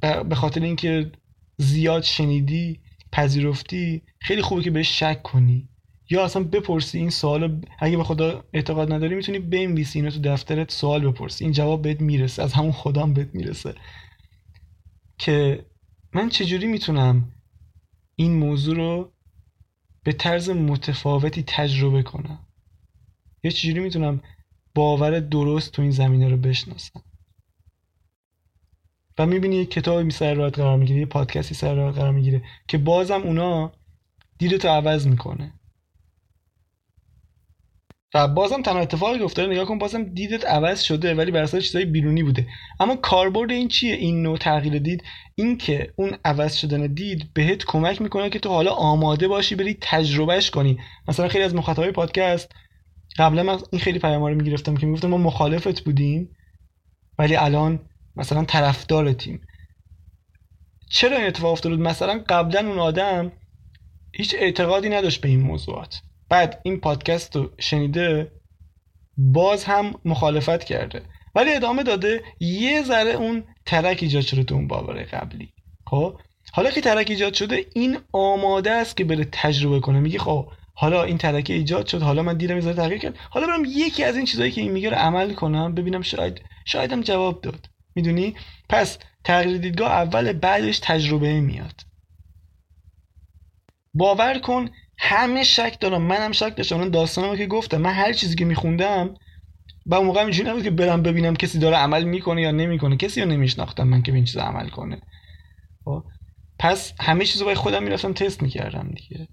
به 0.01 0.35
خاطر 0.35 0.61
اینکه 0.61 1.11
زیاد 1.57 2.03
شنیدی 2.03 2.79
پذیرفتی 3.11 4.01
خیلی 4.19 4.41
خوبه 4.41 4.63
که 4.63 4.71
بهش 4.71 4.99
شک 4.99 5.23
کنی. 5.23 5.69
یا 6.09 6.25
اصلا 6.25 6.43
بپرسی 6.43 6.97
این 6.97 7.09
سوال 7.09 7.61
اگه 7.79 7.97
به 7.97 8.03
خدا 8.03 8.43
اعتقاد 8.53 8.93
نداری 8.93 9.15
می‌تونی 9.15 9.39
بنویسی 9.39 9.99
اینو 9.99 10.11
تو 10.11 10.19
دفترت 10.19 10.71
سوال 10.71 11.11
بپرسی. 11.11 11.43
این 11.43 11.53
جواب 11.53 11.81
بهت 11.81 12.01
می‌رسه 12.01 12.43
از 12.43 12.53
همون 12.53 12.71
خدام 12.71 13.13
بهت 13.13 13.29
می‌رسه. 13.35 13.75
که 15.17 15.65
من 16.13 16.29
چجوری 16.29 16.67
می‌تونم 16.67 17.31
این 18.15 18.33
موضوع 18.33 18.75
رو 18.75 19.13
به 20.03 20.11
طرز 20.11 20.49
متفاوتی 20.49 21.43
تجربه 21.47 22.03
کنم؟ 22.03 22.39
یا 23.43 23.51
چجوری 23.51 23.79
می‌تونم 23.79 24.21
باور 24.75 25.19
درست 25.19 25.71
تو 25.71 25.81
این 25.81 25.91
زمینه 25.91 26.29
رو 26.29 26.37
بشناسم. 26.37 27.03
و 29.17 29.25
می‌بینی 29.25 29.55
یک 29.55 29.71
کتابی 29.71 30.11
سر 30.11 30.33
راحت 30.33 30.59
قرار 30.59 30.77
می‌گیره 30.77 30.99
یه 30.99 31.05
پادکستی 31.05 31.55
سر 31.55 31.73
راحت 31.73 31.95
قرار 31.95 32.11
می‌گیره 32.11 32.41
که 32.67 32.77
بازم 32.77 33.21
اونا 33.21 33.71
دیدتو 34.37 34.67
عوض 34.67 35.07
می‌کنه. 35.07 35.53
و 38.15 38.27
بازم 38.27 38.61
تنها 38.61 38.79
اتفاقی 38.79 39.19
افتاده 39.19 39.51
نگاه 39.51 39.65
کن 39.65 39.77
بازم 39.77 40.03
دیدت 40.03 40.45
عوض 40.45 40.81
شده 40.81 41.15
ولی 41.15 41.31
بر 41.31 41.43
اساس 41.43 41.63
چیزای 41.63 41.85
بیرونی 41.85 42.23
بوده. 42.23 42.47
اما 42.79 42.95
کاربرد 42.95 43.51
این 43.51 43.67
چیه؟ 43.67 43.95
این 43.95 44.21
نوع 44.21 44.37
تغییر 44.37 44.79
دید 44.79 45.03
این 45.35 45.57
که 45.57 45.93
اون 45.95 46.17
عوض 46.25 46.55
شدن 46.55 46.93
دید 46.93 47.33
بهت 47.33 47.65
کمک 47.65 48.01
می‌کنه 48.01 48.29
که 48.29 48.39
تو 48.39 48.49
حالا 48.49 48.71
آماده 48.71 49.27
باشی 49.27 49.55
بری 49.55 49.77
تجربهش 49.81 50.49
کنی. 50.49 50.79
مثلا 51.07 51.27
خیلی 51.27 51.43
از 51.43 51.55
مخاطبای 51.55 51.91
پادکست 51.91 52.51
قبلا 53.17 53.43
من 53.43 53.59
این 53.71 53.81
خیلی 53.81 53.99
پیام 53.99 54.23
رو 54.23 54.35
می‌گرفتم 54.35 54.77
که 54.77 54.85
می‌گفتم 54.85 55.07
ما 55.07 55.17
مخالفت 55.17 55.81
بودیم 55.81 56.35
ولی 57.19 57.35
الان 57.35 57.79
مثلا 58.15 58.45
طرفدار 58.45 59.13
تیم 59.13 59.41
چرا 60.89 61.17
این 61.17 61.27
اتفاق 61.27 61.51
افتاد؟ 61.51 61.71
مثلا 61.71 62.23
قبلا 62.29 62.67
اون 62.67 62.79
آدم 62.79 63.31
هیچ 64.15 64.35
اعتقادی 64.39 64.89
نداشت 64.89 65.21
به 65.21 65.29
این 65.29 65.41
موضوعات. 65.41 66.01
بعد 66.29 66.61
این 66.63 66.79
پادکست 66.79 67.35
رو 67.35 67.49
شنیده 67.59 68.31
باز 69.17 69.63
هم 69.63 69.93
مخالفت 70.05 70.63
کرده. 70.63 71.01
ولی 71.35 71.53
ادامه 71.53 71.83
داده 71.83 72.23
یه 72.39 72.83
ذره 72.83 73.11
اون 73.11 73.43
ترک 73.65 73.99
ایجاد 74.01 74.21
شده 74.21 74.43
تو 74.43 74.55
اون 74.55 74.67
باور 74.67 75.03
قبلی. 75.03 75.53
خب؟ 75.87 76.19
حالا 76.51 76.71
که 76.71 76.81
ترک 76.81 77.09
ایجاد 77.09 77.33
شده 77.33 77.65
این 77.75 77.97
آماده 78.11 78.71
است 78.71 78.97
که 78.97 79.03
بره 79.03 79.27
تجربه 79.31 79.79
کنه. 79.79 79.99
میگه 79.99 80.19
خب 80.19 80.51
حالا 80.75 81.03
این 81.03 81.17
ترک 81.17 81.49
ایجاد 81.49 81.87
شد 81.87 82.01
حالا 82.01 82.23
من 82.23 82.37
دیدم 82.37 82.55
یه 82.55 82.73
تغییر 82.73 82.97
کرد. 82.97 83.17
حالا 83.29 83.47
برم 83.47 83.65
یکی 83.65 84.03
از 84.03 84.15
این 84.15 84.25
چیزایی 84.25 84.51
که 84.51 84.61
این 84.61 84.71
میگه 84.71 84.89
رو 84.89 84.95
عمل 84.95 85.33
کنم 85.33 85.75
ببینم 85.75 86.01
شاید 86.01 86.41
شایدم 86.65 87.01
جواب 87.01 87.41
داد. 87.41 87.69
می‌دونی؟ 87.95 88.35
پس 88.69 88.97
تغییر 89.23 89.57
دیدگاه 89.57 89.91
اول 89.91 90.33
بعدش 90.33 90.79
تجربه 90.79 91.39
میاد. 91.39 91.81
باور 93.93 94.39
کن 94.39 94.69
همه 94.97 95.43
شک 95.43 95.77
دارم. 95.79 96.01
منم 96.01 96.31
شک 96.31 96.55
داشتم. 96.55 96.79
اون 96.79 96.89
داستانمو 96.89 97.35
که 97.35 97.45
گفتم. 97.45 97.77
من 97.77 97.93
هر 97.93 98.13
چیزی 98.13 98.35
که 98.35 98.45
میخوندم 98.45 99.15
با 99.85 100.01
موقع 100.01 100.21
اینجوری 100.21 100.49
نبود 100.49 100.63
که 100.63 100.71
برم 100.71 101.03
ببینم 101.03 101.35
کسی 101.35 101.59
داره 101.59 101.77
عمل 101.77 102.03
می‌کنه 102.03 102.41
یا 102.41 102.51
نمی‌کنه. 102.51 102.97
کسی 102.97 103.21
رو 103.21 103.27
نمیشناختم 103.27 103.87
من 103.87 104.01
که 104.01 104.11
به 104.11 104.15
این 104.15 104.25
چیز 104.25 104.37
عمل 104.37 104.69
کنه. 104.69 105.01
خب؟ 105.85 106.03
پس 106.59 106.93
همه 106.99 107.25
چیزو 107.25 107.45
باید 107.45 107.57
خودم 107.57 107.83
می‌رفتم 107.83 108.13
تست 108.13 108.43
می‌کردم 108.43 108.89
دیگه. 108.95 109.27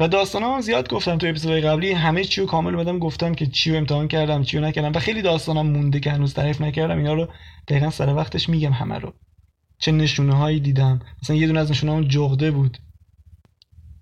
و 0.00 0.08
داستان 0.08 0.42
هم 0.42 0.60
زیاد 0.60 0.88
گفتم 0.88 1.18
تو 1.18 1.26
اپیزودهای 1.26 1.60
قبلی. 1.60 1.92
همه 1.92 2.24
چی 2.24 2.40
رو 2.40 2.46
کامل 2.46 2.76
بدم 2.76 2.98
گفتم 2.98 3.34
که 3.34 3.46
چی 3.46 3.70
رو 3.70 3.76
امتحان 3.76 4.08
کردم 4.08 4.42
چی 4.42 4.58
رو 4.58 4.64
نکردم. 4.64 4.92
و 4.94 4.98
خیلی 4.98 5.22
داستانم 5.22 5.66
مونده 5.66 6.00
که 6.00 6.10
هنوز 6.10 6.34
تعریف 6.34 6.60
نکردم. 6.60 6.98
اینا 6.98 7.14
رو 7.14 7.28
دقیقا 7.68 7.90
سر 7.90 8.14
وقتش 8.14 8.48
میگم 8.48 8.72
همه 8.72 8.98
رو. 8.98 9.14
چه 9.78 9.92
نشونه 9.92 10.34
هایی 10.34 10.60
دیدم. 10.60 11.00
مثلا 11.22 11.36
یه 11.36 11.46
دونه 11.46 11.60
از 11.60 11.70
نشونه 11.70 11.92
اون 11.92 12.08
جغده 12.08 12.50
بود. 12.50 12.78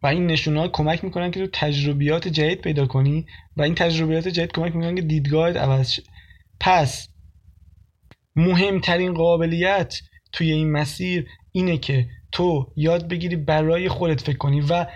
و 0.02 0.06
این 0.06 0.26
نشونه 0.26 0.60
ها 0.60 0.68
کمک 0.68 1.04
می‌کنن 1.04 1.30
که 1.30 1.40
تو 1.40 1.46
تجربیات 1.52 2.28
جدید 2.28 2.60
پیدا 2.60 2.86
کنی 2.86 3.26
و 3.56 3.62
این 3.62 3.74
تجربیات 3.74 4.28
جدید 4.28 4.52
کمک 4.52 4.76
می‌کنن 4.76 4.94
که 4.94 5.02
دیدگاهت 5.02 5.56
عوض 5.56 5.90
شه. 5.90 6.02
پس 6.60 7.08
مهمترین 8.36 9.14
قابلیت 9.14 10.00
توی 10.32 10.52
این 10.52 10.72
مسیر 10.72 11.26
اینه 11.52 11.78
که 11.78 12.06
تو 12.32 12.72
یاد 12.76 13.08
بگیری 13.08 13.36
برای 13.36 13.88
خودت 13.88 14.20
فکر 14.20 14.36
کنی 14.36 14.60
و 14.60 14.86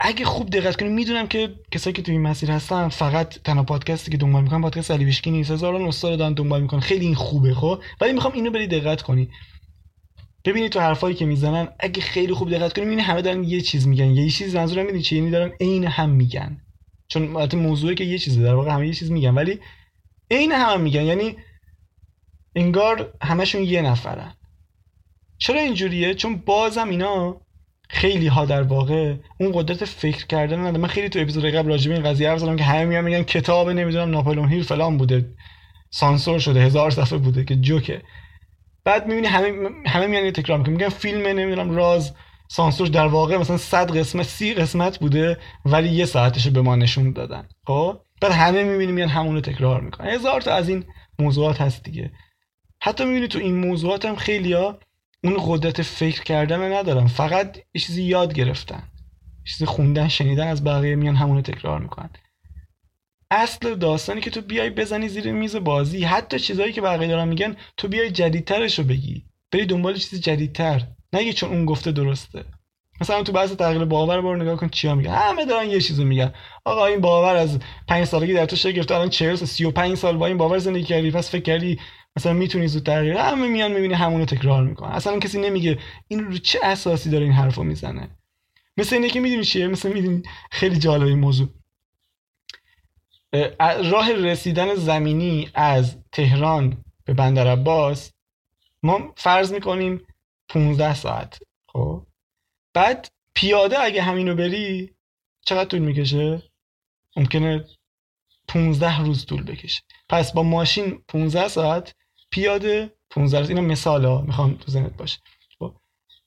اگه 0.00 0.24
خوب 0.24 0.50
دقت 0.50 0.76
کنی 0.76 0.88
می‌دونم 0.88 1.26
که 1.26 1.54
کسایی 1.70 1.94
که 1.94 2.02
توی 2.02 2.12
این 2.12 2.22
مسیر 2.22 2.50
هستن 2.50 2.88
فقط 2.88 3.38
تنها 3.38 3.62
پادکستی 3.62 4.10
که 4.10 4.16
دنبال 4.16 4.42
می‌کنن 4.42 4.62
پادکست 4.62 4.90
علی 4.90 5.04
بشکی 5.04 5.30
نیست. 5.30 5.50
هزاران 5.50 5.82
استاد 5.82 6.18
دارن 6.18 6.32
دنبال 6.32 6.62
می‌کنن. 6.62 6.80
خیلی 6.80 7.06
این 7.06 7.14
خوبه 7.14 7.54
خب؟ 7.54 7.82
ولی 8.00 8.12
می‌خوام 8.12 8.34
اینو 8.34 8.50
بری 8.50 8.66
دقت 8.66 9.02
کنی. 9.02 9.30
ببینید 10.44 10.72
تو 10.72 10.80
حرفایی 10.80 11.14
که 11.14 11.26
می‌زنن 11.26 11.68
اگه 11.80 12.02
خیلی 12.02 12.34
خوب 12.34 12.50
دقت 12.50 12.72
کنیم 12.72 12.88
این 12.90 13.00
همه 13.00 13.22
دارن 13.22 13.44
یه 13.44 13.60
چیز 13.60 13.86
میگن. 13.86 14.10
یه 14.10 14.30
چیز 14.30 14.56
منظورم 14.56 14.84
می‌دونی 14.84 15.02
چی 15.02 15.16
یعنی 15.16 15.30
دارن 15.30 15.52
عین 15.60 15.84
هم 15.84 16.10
میگن. 16.10 16.60
چون 17.08 17.36
البته 17.36 17.56
موضوعی 17.56 17.94
که 17.94 18.04
یه 18.04 18.18
چیزه 18.18 18.42
در 18.42 18.54
واقع 18.54 18.70
همه 18.70 18.86
یه 18.86 18.94
چیز 18.94 19.10
میگن. 19.10 19.34
ولی 19.34 19.58
عین 20.30 20.52
هم, 20.52 20.70
هم 20.70 20.80
میگن. 20.80 21.02
یعنی 21.02 21.36
انگار 22.54 23.14
همشون 23.22 23.62
یه 23.62 23.82
نفرن. 23.82 24.34
چرا 25.38 25.60
اینجوریه؟ 25.60 26.14
چون 26.14 26.36
بازم 26.36 26.88
اینا 26.88 27.40
خیلی 27.90 28.26
ها 28.26 28.44
در 28.44 28.62
واقع 28.62 29.14
اون 29.40 29.52
قدرت 29.54 29.84
فکر 29.84 30.26
کردن 30.26 30.58
نداره. 30.58 30.78
من 30.78 30.88
خیلی 30.88 31.08
تو 31.08 31.18
اپیزود 31.18 31.44
قبل 31.44 31.68
راجع 31.68 31.88
به 31.88 31.94
این 31.94 32.04
قضیه 32.04 32.30
حرف 32.30 32.38
زدم 32.38 32.56
که 32.56 32.64
همه 32.64 32.84
میگن 32.84 33.00
میگن 33.00 33.22
کتاب 33.22 33.70
نمی‌دونم 33.70 34.10
ناپلئون 34.10 34.48
هیل 34.48 34.62
فلان 34.62 34.98
بوده. 34.98 35.34
سانسور 35.90 36.38
شده 36.38 36.60
هزار 36.60 36.90
صفحه 36.90 37.18
بوده 37.18 37.44
که 37.44 37.56
جوکه. 37.56 38.02
بعد 38.84 39.06
می‌بینی 39.06 39.26
همه 39.26 39.52
همه 39.86 40.06
میان 40.06 40.30
تکرار 40.30 40.58
می‌کنن. 40.58 40.74
میگن 40.74 40.88
فیلم 40.88 41.26
نمی‌دونم 41.26 41.70
راز 41.70 42.14
سانسور 42.48 42.86
در 42.88 43.06
واقع 43.06 43.36
مثلا 43.36 43.56
100 43.56 43.96
قسمت 43.96 44.26
30 44.26 44.54
قسمت 44.54 44.98
بوده 44.98 45.38
ولی 45.64 45.88
یه 45.88 46.04
ساعتشو 46.04 46.50
به 46.50 46.62
ما 46.62 46.76
نشون 46.76 47.12
دادن. 47.12 47.48
خب؟ 47.66 48.00
بعد 48.20 48.32
همه 48.32 48.64
می‌بینی 48.64 48.92
میان 48.92 49.08
همونو 49.08 49.40
تکرار 49.40 49.80
می‌کنن. 49.80 50.06
هزار 50.06 50.40
تا 50.40 50.54
از 50.54 50.68
این 50.68 50.84
موضوعات 51.18 51.60
هست 51.60 51.84
دیگه. 51.84 52.12
حتی 52.82 53.04
می‌بینی 53.04 53.28
تو 53.28 53.38
این 53.38 53.54
موضوعات 53.54 54.04
هم 54.04 54.16
خیلیا 54.16 54.78
اون 55.24 55.36
قدرت 55.46 55.82
فکر 55.82 56.22
کردن 56.22 56.72
ندارن 56.72 57.06
فقط 57.06 57.56
یه 57.56 57.80
چیزی 57.80 58.02
یاد 58.02 58.34
گرفتن. 58.34 58.82
چیزی 59.44 59.66
خوندن 59.66 60.08
شنیدن 60.08 60.46
از 60.46 60.64
بقیه 60.64 60.96
میان 60.96 61.16
همونو 61.16 61.42
تکرار 61.42 61.80
می‌کنن. 61.80 62.10
اصل 63.30 63.74
داستانی 63.74 64.20
که 64.20 64.30
تو 64.30 64.40
بیای 64.40 64.70
بزنی 64.70 65.08
زیر 65.08 65.32
میز 65.32 65.56
بازی 65.56 66.04
حتی 66.04 66.38
چیزایی 66.38 66.72
که 66.72 66.80
بقیه 66.80 67.08
دارن 67.08 67.28
میگن 67.28 67.56
تو 67.76 67.88
بیای 67.88 68.10
جدیدترش 68.10 68.78
رو 68.78 68.84
بگی. 68.84 69.24
بری 69.52 69.66
دنبال 69.66 69.94
چیز 69.94 70.20
جدیدتر. 70.20 70.82
نگی 71.12 71.32
چون 71.32 71.50
اون 71.50 71.64
گفته 71.64 71.92
درسته. 71.92 72.44
مثلا 73.00 73.22
تو 73.22 73.32
بحث 73.32 73.52
تغییر 73.52 73.84
باور 73.84 74.20
برو 74.20 74.36
نگاه 74.36 74.56
کن 74.56 74.68
چیا 74.68 74.94
میگن. 74.94 75.10
همه 75.10 75.44
دارن 75.44 75.70
یه 75.70 75.80
چیزو 75.80 76.04
میگن. 76.04 76.32
آقا 76.64 76.86
این 76.86 77.00
باور 77.00 77.36
از 77.36 77.58
5 77.88 78.04
سالگی 78.04 78.32
در 78.32 78.46
تو 78.46 78.56
شکل 78.56 78.72
گرفته. 78.72 78.94
الان 78.94 79.10
40 79.10 79.34
35 79.34 79.96
سال 79.96 80.16
با 80.16 80.26
این 80.26 80.36
باور 80.36 80.58
زندگی 80.58 80.84
کردی. 80.84 81.10
پس 81.10 81.30
فکر 81.30 81.42
کردی 81.42 81.78
مثلا 82.18 82.32
می‌تونی 82.32 82.66
زود 82.66 82.82
تغییر 82.82 83.16
همه 83.16 83.48
میان 83.48 83.72
می‌بینی 83.72 83.94
همونو 83.94 84.24
تکرار 84.24 84.64
می‌کنن. 84.64 84.90
اصلا 84.90 85.18
کسی 85.18 85.40
نمیگه 85.40 85.78
این 86.08 86.24
رو 86.24 86.38
چه 86.38 86.58
اساسی 86.62 87.10
داره 87.10 87.24
این 87.24 87.32
حرفو 87.32 87.62
می‌زنه. 87.62 88.10
مثل 88.76 88.96
اینه 88.96 89.10
که 89.10 89.20
می‌دونی 89.20 89.44
چیه؟ 89.44 89.66
مثل 89.66 89.92
می‌دونی 89.92 90.22
خیلی 90.50 90.78
جالب 90.78 91.06
این 91.06 91.18
موضوع. 91.18 91.48
راه 93.60 94.12
رسیدن 94.12 94.74
زمینی 94.74 95.50
از 95.54 95.96
تهران 96.12 96.84
به 97.04 97.14
بندر 97.14 97.46
عباس 97.46 98.12
ما 98.82 99.14
فرض 99.16 99.52
می‌کنیم 99.52 100.06
15 100.48 100.94
ساعت. 100.94 101.38
خب؟ 101.68 102.06
بعد 102.74 103.08
پیاده 103.34 103.80
اگه 103.80 104.02
همینو 104.02 104.34
بری 104.34 104.90
چقدر 105.46 105.68
طول 105.68 105.80
می‌کشه؟ 105.80 106.42
ممکنه 107.16 107.64
15 108.48 109.00
روز 109.00 109.26
طول 109.26 109.42
بکشه. 109.42 109.82
پس 110.08 110.32
با 110.32 110.42
ماشین 110.42 111.02
15 111.08 111.48
ساعت 111.48 111.94
پیاده 112.30 112.92
15 113.10 113.38
روز. 113.38 113.48
اینا 113.48 113.60
مثال 113.60 114.04
ها 114.04 114.20
می‌خوام 114.20 114.54
تو 114.54 114.72
ذهنت 114.72 114.96
باشه. 114.96 115.18
خب. 115.58 115.72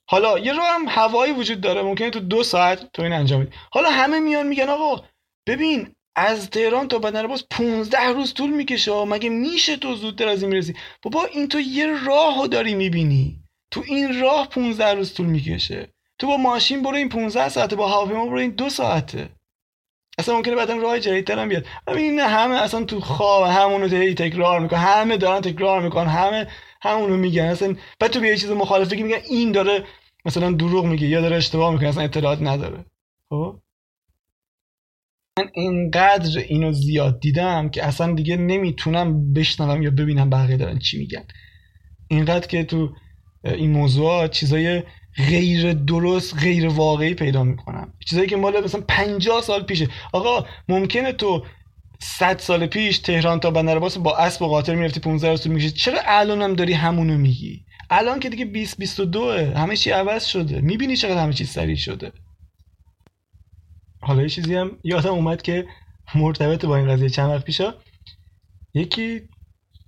حالا 0.06 0.40
یه 0.40 0.54
راه 0.54 0.68
هم 0.68 0.86
هوایی 0.88 1.34
وجود 1.34 1.62
داره. 1.62 1.82
ممکنه 1.82 2.10
تو 2.10 2.20
دو 2.20 2.44
ساعت 2.44 2.92
تو 2.94 3.02
این 3.02 3.14
انجام 3.14 3.42
بدی. 3.42 3.52
حالا 3.72 3.90
همه 3.90 4.20
میان 4.20 4.48
میگن 4.48 4.70
آقا 4.70 5.04
ببین 5.48 5.96
از 6.16 6.50
تهران 6.50 6.88
تا 6.88 7.00
بندرعباس 7.00 7.44
15 7.50 8.08
روز 8.08 8.34
طول 8.34 8.50
می‌کشه. 8.50 9.06
مگه 9.06 9.30
میشه 9.30 9.78
تو 9.78 9.96
زودتر 9.96 10.28
از 10.28 10.42
این 10.42 10.52
می‌رسی؟ 10.52 10.76
بابا 11.02 11.26
این 11.26 11.48
تو 11.48 11.60
یه 11.60 12.06
راهو 12.06 12.48
داری 12.48 12.76
می‌بینی. 12.76 13.40
تو 13.72 13.84
این 13.86 14.22
راه 14.22 14.50
15 14.50 14.94
روز 14.94 15.14
طول 15.14 15.26
می‌کشه. 15.26 15.88
تو 16.20 16.28
با 16.28 16.38
ماشین 16.38 16.84
برو 16.84 16.96
این 16.96 17.10
15 17.10 17.50
ساعته 17.50 17.76
با 17.76 17.88
هواپیما 17.88 18.26
برو 18.26 18.38
این 18.38 18.50
دو 18.50 18.70
ساعته. 18.70 19.30
اصلا 20.22 20.36
ممکنه 20.36 20.56
بعدا 20.56 20.76
راه 20.76 21.00
جدیدتر 21.00 21.40
هم 21.40 21.50
بیاد. 21.50 21.66
ببین 21.88 22.20
همه 22.20 22.56
اصلا 22.56 22.84
تو 22.84 23.00
خواب 23.00 23.44
همونو 23.50 23.88
هی 23.88 24.14
تکرار 24.14 24.60
می‌کنن. 24.60 24.80
همه 24.80 25.18
دارن 25.18 25.42
تکرار 25.42 25.82
می‌کنن. 25.82 26.08
همه 26.08 26.48
همونو 26.82 27.18
میگن. 27.18 27.44
اصلا 27.44 27.76
بعد 28.00 28.12
تو 28.12 28.26
یه 28.26 28.38
چیز 28.38 28.52
مخالفه 28.52 28.96
که 28.98 29.04
میگن 29.04 29.22
این 29.30 29.52
داره 29.52 29.84
مثلا 30.26 30.52
دروغ 30.52 30.86
میگه 30.86 31.08
یا 31.08 31.22
داره 31.22 31.36
اشتباه 31.36 31.74
می‌کنه 31.74 31.90
اصلا 31.90 32.04
اطلاعات 32.04 32.42
نداره. 32.42 32.86
خب؟ 33.30 33.60
من 35.40 35.50
اینقدر 35.54 36.40
اینو 36.40 36.72
زیاد 36.72 37.20
دیدم 37.20 37.70
که 37.70 37.86
اصلا 37.86 38.14
دیگه 38.14 38.38
نمی‌تونم 38.38 39.34
بشنوم 39.34 39.82
یا 39.82 39.92
ببینم 39.92 40.30
بقیه 40.30 40.58
دارن 40.58 40.80
چی 40.80 40.98
میگن. 40.98 41.24
اینقدر 42.10 42.48
که 42.48 42.64
تو 42.64 42.90
این 43.44 43.72
موضوعات 43.72 44.32
چیزای 44.32 44.84
غیر 45.18 45.74
درست 45.74 46.40
غیر 46.40 46.68
واقعی 46.68 47.14
پیدا 47.14 47.44
می‌کنم. 47.44 47.94
چیزایی 48.10 48.28
که 48.28 48.36
مال 48.36 48.64
مثلا 48.64 48.82
50 48.88 49.42
سال 49.42 49.64
پیشه. 49.64 49.88
آقا 50.14 50.46
ممکنه 50.68 51.12
تو 51.12 51.46
100 52.00 52.40
سال 52.40 52.66
پیش 52.66 53.00
تهران 53.00 53.40
تا 53.40 53.52
بندرعباس 53.52 53.98
با 53.98 54.18
اسب 54.18 54.42
و 54.42 54.48
قاطر 54.48 54.76
می‌رفتی 54.76 55.00
15 55.00 55.30
روز 55.30 55.48
میشه 55.48 55.72
چرا 55.72 56.00
الانم 56.06 56.54
داری 56.54 56.74
همونو 56.74 57.18
میگی؟ 57.18 57.66
الان 57.90 58.20
که 58.20 58.30
دیگه 58.30 58.46
20 58.46 58.78
22 58.78 59.32
همه 59.32 59.76
چی 59.76 59.92
عوض 59.92 60.26
شده. 60.26 60.62
می‌بینی 60.62 60.96
چقدر 60.96 61.24
همه 61.24 61.34
چی 61.34 61.46
سریع 61.46 61.76
شده. 61.76 62.12
حالا 64.02 64.22
یه 64.22 64.30
چیزی 64.30 64.56
هم 64.56 64.78
یادم 64.84 65.14
اومد 65.14 65.42
که 65.42 65.68
مرتبط 66.16 66.66
با 66.66 66.78
این 66.78 66.88
قضیه 66.88 67.10
چند 67.10 67.30
وقت 67.30 67.46
پیشا 67.46 67.74
یکی 68.74 69.22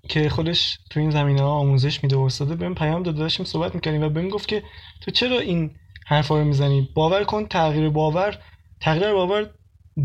که 0.10 0.30
خودش 0.30 0.80
تو 0.90 1.00
این 1.00 1.12
زمینه 1.12 1.42
ها 1.42 1.50
آموزش 1.50 2.04
میده 2.04 2.16
و 2.16 2.20
استاده 2.20 2.56
بهم 2.56 2.76
پیام 2.76 3.04
داد 3.04 3.16
داشتیم 3.16 3.46
صحبت 3.46 3.76
می‌کردیم 3.76 4.04
و 4.04 4.10
بهم 4.10 4.30
گفت 4.30 4.48
که 4.48 4.64
تو 5.02 5.12
چرا 5.12 5.40
این 5.40 5.72
حرفا 6.06 6.40
رو 6.40 6.46
می‌زنی؟ 6.46 6.90
باور 6.96 7.24
کن 7.24 7.46
تغییر 7.46 7.90
باور 7.90 8.38
تغییر 8.82 9.14
باور 9.14 9.50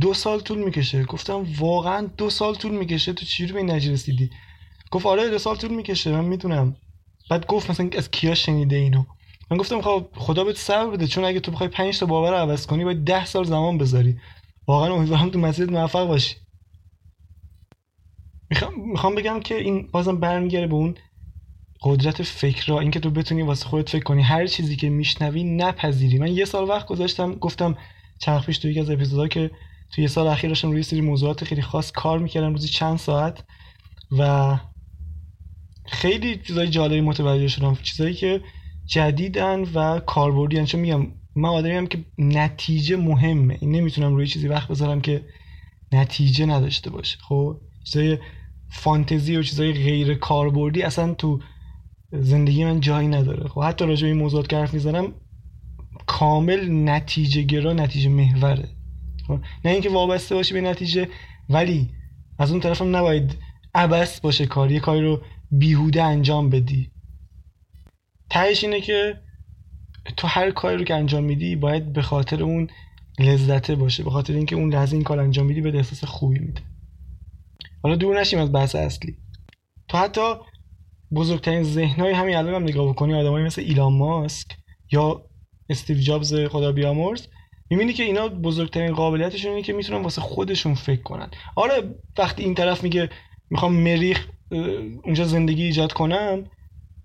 دو 0.01 0.15
سال 0.15 0.41
طول 0.41 0.59
می‌کشه. 0.59 1.05
گفتم 1.05 1.47
واقعا 1.59 2.07
دو 2.17 2.31
سال 2.31 2.55
طول 2.55 2.73
می‌کشه؟ 2.73 3.13
تو 3.13 3.25
چجوری 3.25 3.53
به 3.53 3.75
رسیدی؟ 3.75 4.31
گفت 4.91 5.07
آره 5.07 5.31
دو 5.31 5.39
سال 5.39 5.57
طول 5.57 5.71
می‌کشه 5.71 6.13
من 6.13 6.25
می‌دونم. 6.25 6.77
بعد 7.31 7.47
گفت 7.47 7.71
مثلا 7.71 7.91
از 7.97 8.11
کیا 8.11 8.35
شنیده 8.35 8.77
اینو؟ 8.77 9.05
من 9.51 9.57
گفتم 9.57 9.81
خب 9.81 10.07
خدا 10.15 10.45
بهت 10.45 10.57
صبر 10.57 10.91
بده 10.91 11.07
چون 11.07 11.25
اگه 11.25 11.41
تو 11.41 11.53
بخوای 11.53 11.69
5 11.69 11.99
تا 11.99 12.07
باور 12.07 12.31
رو 12.31 12.37
عوض 12.37 12.67
کنی 12.67 12.85
باید 12.85 13.05
10 13.05 13.25
سال 13.25 13.45
زمان 13.45 13.79
بذاری. 13.79 14.17
واقعا 14.67 14.95
امیدوارم 14.95 15.31
تو 15.31 15.39
مسیر 15.39 15.71
موفق 15.71 16.07
باشی. 16.07 16.37
می‌خوام 18.51 18.73
می‌خوام 18.91 19.15
بگم 19.15 19.41
که 19.41 19.55
این 19.55 19.89
بازم 19.93 20.21
برمیگره 20.21 20.67
به 20.67 20.75
اون 20.75 20.95
قدرت 21.83 22.23
فکر 22.23 22.67
را 22.67 22.81
اینکه 22.81 23.01
تو 23.01 23.11
بتونی 23.11 23.43
واسه 23.43 23.67
خودت 23.67 23.89
فکر 23.89 24.03
کنی. 24.03 24.23
هر 24.23 24.47
چیزی 24.47 24.77
که 24.77 24.91
میشنوی 24.91 25.45
نپذیری. 25.45 26.19
من 26.19 26.33
یه 26.33 26.45
سال 26.45 26.69
وقت 26.69 26.87
گذاشتم 26.87 27.35
گفتم 27.35 27.77
چند 28.19 28.43
پیش 28.43 28.59
تو 28.59 28.69
یکی 28.69 28.81
از 28.81 28.91
اپیزودها 28.91 29.29
که 29.29 29.51
تو 29.95 30.01
یه 30.01 30.09
سال 30.09 30.27
اخیر 30.27 30.51
داشتم 30.51 30.71
روی 30.71 30.83
سری 30.83 31.01
موضوعات 31.01 31.45
خیلی 31.45 31.63
خاص 31.63 31.93
کار 31.93 32.19
می‌کردم 32.19 32.53
روزی 32.53 32.69
چند 32.69 32.99
ساعت. 32.99 33.45
و 34.19 34.57
خیلی 35.87 36.37
چیزای 36.37 36.69
جالبی 36.69 37.01
متوجه 37.01 37.49
شدم. 37.49 37.75
چیزایی 37.83 38.15
که 38.15 38.41
جدیدن 38.87 39.61
و 39.61 40.01
کاربردی. 40.01 40.67
چون 40.67 40.81
میگم 40.81 41.07
من 41.37 41.49
آدمی 41.49 41.89
که 41.89 42.05
نتیجه 42.19 42.97
مهمه. 42.97 43.59
این 43.61 43.71
نمی‌تونم 43.71 44.17
روی 44.17 44.27
چیزی 44.27 44.49
وقت 44.49 44.69
بذارم 44.69 45.01
که 45.01 45.25
نتیجه 45.93 46.47
نداشته 46.47 46.91
باشه. 46.91 47.19
خب 47.29 47.61
چیزای 47.85 48.19
فانتزی 48.71 49.37
و 49.37 49.43
چیزای 49.43 49.73
غیر 49.73 50.15
کاربردی 50.15 50.83
اصلا 50.83 51.15
تو 51.15 51.41
زندگی 52.13 52.65
من 52.65 52.81
جایی 52.81 53.09
نداره. 53.09 53.49
خب 53.49 53.63
حتی 53.63 53.87
راجع 53.87 54.03
به 54.03 54.09
این 54.09 54.19
موضوعات 54.19 54.49
که 54.49 54.57
حرف 54.57 54.75
می‌زنم 54.75 55.13
کامل 56.07 56.89
نتیجه 56.89 57.43
گرا 57.43 57.73
نتیجه 57.73 58.09
محوره. 58.09 58.69
خب 59.27 59.41
نه 59.65 59.71
اینکه 59.71 59.91
وابسته 59.91 60.35
باشی 60.35 60.55
به 60.55 60.61
نتیجه 60.61 61.09
ولی 61.49 61.91
از 62.39 62.51
اون 62.51 62.61
طرفم 62.61 62.97
نباید 62.97 63.37
عبس 63.75 64.21
باشه 64.21 64.47
کار 64.47 64.73
یه 64.73 64.81
کاری 64.81 65.03
رو 65.03 65.21
بیهوده 65.51 66.03
انجام 66.03 66.51
بدی. 66.51 66.91
تهش 68.31 68.65
اینه 68.65 68.81
که 68.81 69.21
تو 70.17 70.27
هر 70.27 70.51
کاری 70.51 70.77
رو 70.77 70.85
که 70.85 70.95
انجام 70.95 71.25
میدی 71.25 71.57
باید 71.57 71.93
به 71.93 72.03
خاطر 72.03 72.43
اون 72.43 72.69
لذته 73.19 73.75
باشه 73.75 74.05
به 74.05 74.11
خاطر 74.11 74.33
اینکه 74.33 74.57
اون 74.57 74.73
لحظه 74.73 74.95
این 74.95 75.05
کار 75.05 75.21
انجام 75.21 75.47
میدی 75.47 75.61
به 75.61 75.77
احساس 75.77 76.05
خوبی 76.05 76.39
میده. 76.39 76.61
حالا 77.83 77.97
دور 77.97 78.21
نشیم 78.21 78.39
از 78.39 78.53
بحث 78.53 78.75
اصلی. 78.75 79.17
تو 79.89 79.99
حتی 79.99 80.35
بزرگترین 81.15 81.63
ذهنهای 81.63 82.13
همین 82.13 82.37
الان 82.37 82.55
هم 82.55 82.63
نگاه 82.63 82.89
بکنی 82.89 83.15
آدمایی 83.15 83.45
مثل 83.45 83.63
ایلان 83.63 83.93
ماسک 83.93 84.47
یا 84.93 85.25
استیو 85.71 85.99
جابز 85.99 86.35
خدا 86.35 86.73
بیامرز 86.73 87.27
می‌بینی 87.71 87.93
که 87.93 88.03
اینا 88.03 88.29
بزرگترین 88.29 88.95
قابلیتشون 88.95 89.51
اینه 89.51 89.63
که 89.63 89.73
می‌تونن 89.73 90.03
واسه 90.03 90.21
خودشون 90.21 90.75
فکر 90.75 91.03
کنن. 91.03 91.31
آره 91.57 91.95
وقتی 92.19 92.45
این 92.45 92.55
طرف 92.55 92.83
میگه 92.83 93.11
می‌خوام 93.51 93.73
مریخ 93.73 94.29
اونجا 95.05 95.25
زندگی 95.25 95.65
ایجاد 95.65 95.93
کنم 95.93 96.45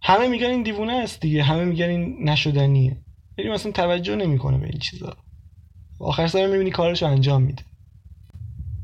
همه 0.02 0.28
میگن 0.28 0.50
این 0.50 0.64
دیوونه 0.64 0.94
است 0.94 1.22
دیگه 1.22 1.44
همه 1.44 1.66
میگن 1.66 1.90
این 1.90 2.30
نشدنیه. 2.30 2.98
ولی 3.38 3.50
مثلا 3.50 3.72
توجه 3.72 4.16
نمی‌کنه 4.16 4.58
به 4.58 4.68
این 4.68 4.80
چیزا. 4.80 5.18
آخر 6.00 6.28
سر 6.28 6.48
می‌بینی 6.48 6.72
کارش 6.72 7.04
انجام 7.04 7.42
میده. 7.42 7.64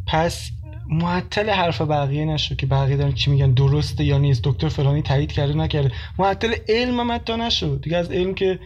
پس 0.07 0.49
معطل 0.89 1.49
حرف 1.49 1.81
بقیه 1.81 2.25
نشو 2.25 2.55
که 2.55 2.65
بقیه 2.65 2.97
دارن 2.97 3.13
چی 3.13 3.31
میگن 3.31 3.51
درسته 3.51 4.03
یا 4.03 4.17
نیست. 4.17 4.41
دکتر 4.43 4.69
فلانی 4.69 5.01
تایید 5.01 5.31
کرده 5.31 5.53
نکرده. 5.53 5.91
معطل 6.19 6.55
علم 6.67 6.99
هم 6.99 7.11
حتی 7.11 7.33
نشو. 7.33 7.75
دیگه 7.75 7.97
از 7.97 8.11
علم 8.11 8.33
که 8.33 8.59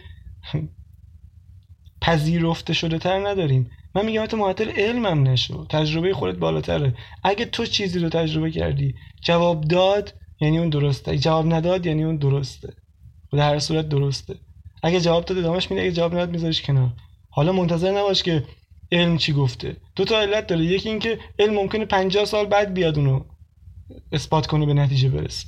پذیرفته 2.00 2.72
شده 2.72 2.98
تر 2.98 3.28
نداریم. 3.28 3.70
من 3.94 4.06
میگم 4.06 4.22
حتی 4.22 4.36
معطل 4.36 4.70
علمم 4.70 5.28
نشو. 5.28 5.66
تجربه 5.66 6.14
خودت 6.14 6.38
بالاتره. 6.38 6.94
اگه 7.22 7.44
تو 7.44 7.66
چیزی 7.66 7.98
رو 7.98 8.08
تجربه 8.08 8.50
کردی 8.50 8.94
جواب 9.22 9.64
داد 9.64 10.14
یعنی 10.40 10.58
اون 10.58 10.68
درسته. 10.68 11.18
جواب 11.18 11.52
نداد 11.52 11.86
یعنی 11.86 12.04
اون 12.04 12.16
درسته. 12.16 12.74
و 13.32 13.36
در 13.36 13.48
هر 13.48 13.58
صورت 13.58 13.88
درسته. 13.88 14.34
اگه 14.82 15.00
جواب 15.00 15.24
داد 15.24 15.38
ادامش 15.38 15.70
میده 15.70 15.82
اگه 15.82 15.92
جواب 15.92 16.12
نداد 16.12 16.30
میذاریش 16.30 16.62
کنار. 16.62 16.92
حالا 17.30 17.52
منتظر 17.52 17.98
نباش 17.98 18.22
که 18.22 18.44
علم 18.92 19.16
چی 19.16 19.32
گفته؟ 19.32 19.76
دو 19.96 20.04
تا 20.04 20.20
علت 20.20 20.46
داره. 20.46 20.64
یکی 20.64 20.88
اینکه 20.88 21.18
علم 21.38 21.54
ممکنه 21.54 21.84
50 21.84 22.24
سال 22.24 22.46
بعد 22.46 22.74
بیاد 22.74 22.98
اونو 22.98 23.24
اثبات 24.12 24.46
کنه 24.46 24.66
به 24.66 24.74
نتیجه 24.74 25.08
برسه. 25.08 25.46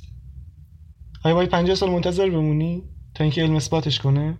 آیا 1.23 1.35
باید 1.35 1.49
50 1.49 1.75
سال 1.75 1.89
منتظر 1.89 2.29
بمونی 2.29 2.83
تا 3.15 3.23
اینکه 3.23 3.41
علم 3.41 3.55
اثباتش 3.55 3.99
کنه؟ 3.99 4.39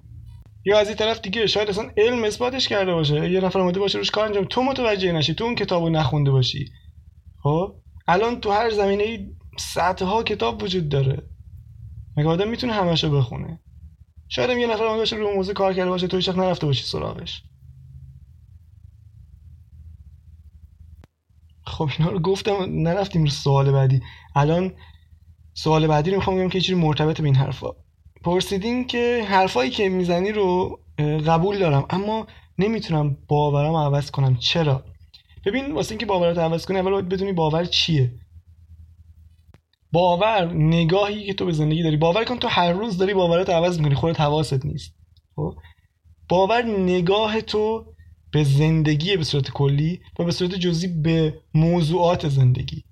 یا 0.65 0.79
از 0.79 0.87
این 0.87 0.97
طرف 0.97 1.21
دیگه 1.21 1.47
شاید 1.47 1.69
اصلا 1.69 1.91
علم 1.97 2.23
اثباتش 2.23 2.67
کرده 2.67 2.93
باشه. 2.93 3.31
یه 3.31 3.41
نفر 3.41 3.59
اومده 3.59 3.79
باشه 3.79 3.97
روش 3.97 4.11
کار 4.11 4.25
انجام 4.25 4.45
تو 4.45 4.63
متوجه 4.63 5.11
نشی 5.11 5.33
تو 5.33 5.43
اون 5.43 5.55
کتابو 5.55 5.89
نخونده 5.89 6.31
باشی. 6.31 6.71
خب؟ 7.43 7.75
الان 8.07 8.41
تو 8.41 8.51
هر 8.51 8.69
زمینه 8.69 9.29
صدها 9.57 10.23
کتاب 10.23 10.63
وجود 10.63 10.89
داره. 10.89 11.23
مگه 12.17 12.29
آدم 12.29 12.49
می‌تونه 12.49 12.73
همشو 12.73 13.11
بخونه؟ 13.11 13.59
شاید 14.29 14.57
یه 14.57 14.67
نفر 14.67 14.83
اومده 14.83 14.99
باشه 14.99 15.15
روی 15.15 15.35
موضوع 15.35 15.53
کار 15.53 15.73
کرده 15.73 15.89
باشه 15.89 16.07
تو 16.07 16.17
هیچ 16.17 16.29
نرفته 16.29 16.65
باشی 16.65 16.83
سراغش. 16.83 17.43
خب 21.67 21.89
اینا 21.99 22.11
رو 22.11 22.19
گفتم 22.19 22.55
نرفتیم 22.69 23.23
رو 23.23 23.29
سوال 23.29 23.71
بعدی. 23.71 24.01
الان 24.35 24.73
سوال 25.53 25.87
بعدی 25.87 26.11
رو 26.11 26.17
می‌خوام 26.17 26.37
بگم 26.37 26.49
که 26.49 26.61
چیزی 26.61 26.79
مرتبط 26.81 27.21
به 27.21 27.25
این 27.25 27.35
حرفا. 27.35 27.69
پرسیدین 28.23 28.87
که 28.87 29.25
حرفایی 29.29 29.71
که 29.71 29.89
می‌زنی 29.89 30.31
رو 30.31 30.79
قبول 31.27 31.59
دارم 31.59 31.85
اما 31.89 32.27
نمی‌تونم 32.57 33.17
باورم 33.27 33.75
عوض 33.75 34.11
کنم. 34.11 34.35
چرا؟ 34.35 34.83
ببین 35.45 35.71
واسه 35.71 35.91
اینکه 35.91 36.05
باورت 36.05 36.37
عوض 36.37 36.65
کنی 36.65 36.79
اول 36.79 36.91
باید 36.91 37.09
بدونی 37.09 37.33
باور 37.33 37.65
چیه. 37.65 38.11
باور 39.91 40.53
نگاهی 40.53 41.25
که 41.25 41.33
تو 41.33 41.45
به 41.45 41.51
زندگی 41.51 41.83
داری. 41.83 41.97
باور 41.97 42.25
کن 42.25 42.37
تو 42.37 42.47
هر 42.47 42.71
روز 42.71 42.97
داری 42.97 43.13
باورت 43.13 43.49
عوض 43.49 43.77
می‌کنی 43.77 43.95
خودت 43.95 44.21
حواست 44.21 44.65
نیست. 44.65 44.95
خب؟ 45.35 45.55
باور 46.29 46.61
نگاه 46.61 47.41
تو 47.41 47.85
به 48.31 48.43
زندگی 48.43 49.17
به 49.17 49.23
صورت 49.23 49.51
کلی 49.51 49.99
و 50.19 50.23
به 50.23 50.31
صورت 50.31 50.55
جزئی 50.55 50.87
به 50.87 51.41
موضوعات 51.53 52.29
زندگی. 52.29 52.83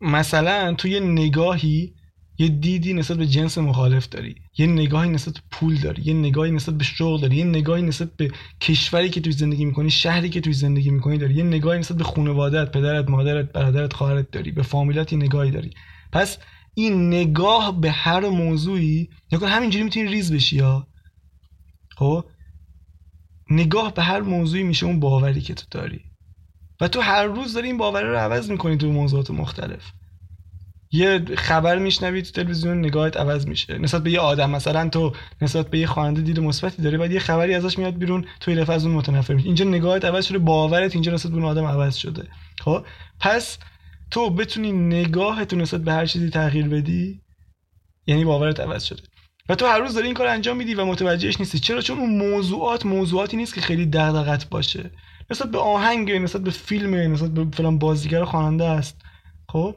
مثلا 0.00 0.74
تو 0.74 0.88
یه 0.88 1.00
نگاهی 1.00 1.94
یه 2.38 2.48
دیدی 2.48 2.92
نسبت 2.92 3.16
به 3.16 3.26
جنس 3.26 3.58
مخالف 3.58 4.08
داری 4.08 4.34
یه 4.58 4.66
نگاهی 4.66 5.10
نسبت 5.10 5.34
به 5.34 5.40
پول 5.50 5.76
داری 5.76 6.02
یه 6.02 6.14
نگاهی 6.14 6.50
نسبت 6.50 6.78
به 6.78 6.84
شغل 6.84 7.20
داری 7.20 7.36
یه 7.36 7.44
نگاهی 7.44 7.82
نسبت 7.82 8.16
به 8.16 8.30
کشوری 8.60 9.10
که 9.10 9.20
توی 9.20 9.32
زندگی 9.32 9.64
می‌کنی 9.64 9.90
شهری 9.90 10.30
که 10.30 10.40
توی 10.40 10.52
زندگی 10.52 10.90
می‌کنی 10.90 11.18
داری 11.18 11.34
یه 11.34 11.44
نگاهی 11.44 11.78
نسبت 11.78 11.96
به 11.98 12.04
خانوادهت 12.04 12.72
پدرت 12.72 13.10
مادرت 13.10 13.52
برادرت 13.52 13.92
خواهرت 13.92 14.30
داری 14.30 14.50
به 14.50 14.62
فامیلات 14.62 15.12
یه 15.12 15.18
نگاهی 15.18 15.50
داری. 15.50 15.70
پس 16.12 16.38
این 16.74 17.08
نگاه 17.08 17.80
به 17.80 17.90
هر 17.90 18.28
موضوعی 18.28 19.08
نکن 19.32 19.46
همینجوری 19.46 19.84
می‌تونی 19.84 20.06
ریز 20.06 20.32
بشی 20.32 20.56
یا؟ 20.56 20.86
خب؟ 21.96 22.24
نگاه 23.50 23.94
به 23.94 24.02
هر 24.02 24.20
موضوعی 24.20 24.62
میشه 24.62 24.86
اون 24.86 25.00
باوری 25.00 25.40
که 25.40 25.54
تو 25.54 25.64
داری. 25.70 26.00
و 26.80 26.88
تو 26.88 27.00
هر 27.00 27.24
روز 27.24 27.54
داری 27.54 27.66
این 27.66 27.78
باور 27.78 28.02
رو 28.02 28.16
عوض 28.16 28.50
می‌کنی 28.50 28.76
تو 28.76 28.92
موضوعات 28.92 29.30
مختلف. 29.30 29.92
یه 30.92 31.24
خبر 31.36 31.78
میشنوی 31.78 32.22
تو 32.22 32.30
تلویزیون 32.30 32.78
نگاهت 32.78 33.16
عوض 33.16 33.46
میشه. 33.46 33.78
نسبت 33.78 34.02
به 34.02 34.10
یه 34.10 34.20
آدم 34.20 34.50
مثلا 34.50 34.88
تو 34.88 35.12
نسبت 35.42 35.70
به 35.70 35.78
یه 35.78 35.86
خواننده 35.86 36.22
دید 36.22 36.40
مثبتی 36.40 36.82
داری 36.82 36.96
بعد 36.96 37.12
یه 37.12 37.18
خبری 37.18 37.54
ازش 37.54 37.78
میاد 37.78 37.94
بیرون 37.94 38.26
تو 38.40 38.50
یه 38.50 38.70
از 38.70 38.86
اون 38.86 38.94
متنفر 38.94 39.34
میشی 39.34 39.46
اینجا 39.46 39.64
نگاهت 39.64 40.04
عوض 40.04 40.26
شده 40.26 40.38
باورت 40.38 40.94
اینجا 40.94 41.12
نسبت 41.12 41.32
به 41.32 41.38
اون 41.38 41.46
آدم 41.46 41.64
عوض 41.64 41.96
شده. 41.96 42.28
خب؟ 42.60 42.84
پس 43.20 43.58
تو 44.10 44.30
بتونی 44.30 44.72
نگاهت 44.72 45.54
نسبت 45.54 45.80
به 45.80 45.92
هر 45.92 46.06
چیزی 46.06 46.30
تغییر 46.30 46.68
بدی 46.68 47.20
یعنی 48.06 48.24
باورت 48.24 48.60
عوض 48.60 48.84
شده. 48.84 49.02
و 49.50 49.54
تو 49.54 49.66
هر 49.66 49.78
روز 49.78 49.94
داری 49.94 50.06
این 50.06 50.14
کار 50.14 50.26
انجام 50.26 50.56
میدی 50.56 50.74
و 50.74 50.84
متوجهش 50.84 51.40
نیستی. 51.40 51.58
چرا؟ 51.58 51.80
چون 51.80 51.98
اون 51.98 52.16
موضوعات 52.16 52.86
موضوعاتی 52.86 53.36
نیست 53.36 53.54
که 53.54 53.60
خیلی 53.60 53.86
دغدغت 53.86 54.48
باشه. 54.48 54.90
نسبت 55.30 55.50
به 55.50 55.58
آهنگ 55.58 56.12
نسبت 56.12 56.42
به 56.42 56.50
فیلم 56.50 56.94
نسبت 57.12 57.30
به 57.30 57.46
فلان 57.56 57.78
بازیگر 57.78 58.24
خواننده 58.24 58.64
است. 58.64 59.00
خب؟ 59.48 59.76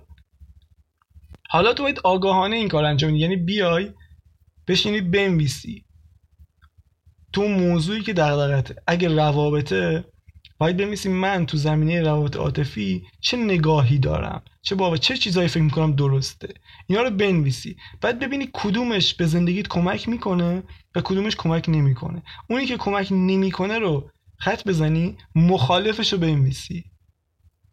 حالا 1.50 1.74
تو 1.74 1.84
باید 1.84 2.00
آگاهانه 2.04 2.56
این 2.56 2.68
کار 2.68 2.84
انجام 2.84 3.12
بدی. 3.12 3.20
یعنی 3.20 3.36
بیای 3.36 3.92
بشینی 4.68 5.02
بنویسی 5.02 5.86
تو 7.34 7.48
موضوعی 7.48 8.02
که 8.02 8.14
دغدغته 8.14 8.76
اگه 8.88 9.08
روابطه 9.08 10.06
باید 10.64 10.78
بنویسی 10.78 11.10
من 11.10 11.46
تو 11.46 11.58
زمینه 11.58 12.02
روابط 12.02 12.36
عاطفی 12.36 13.04
چه 13.22 13.38
نگاهی 13.38 13.98
دارم؟ 14.00 14.42
چه 14.62 14.76
بابا 14.76 14.98
چه 14.98 15.18
چیزایی 15.18 15.48
فکر 15.48 15.64
می‌کنم 15.64 15.92
درسته؟ 15.92 16.54
اینا 16.88 17.02
رو 17.02 17.10
بنویسی. 17.10 17.76
بعد 18.02 18.20
ببینی 18.20 18.50
کدومش 18.54 19.14
به 19.14 19.26
زندگیت 19.26 19.68
کمک 19.68 20.10
می‌کنه 20.10 20.64
و 20.96 21.02
کدومش 21.02 21.36
کمک 21.36 21.66
نمی‌کنه. 21.70 22.24
اونی 22.50 22.66
که 22.66 22.78
کمک 22.78 23.08
نمی‌کنه 23.12 23.80
رو 23.80 24.10
خط 24.38 24.68
بزنی 24.68 25.18
مخالفش 25.36 26.14
رو 26.14 26.20
بنویسی. 26.20 26.84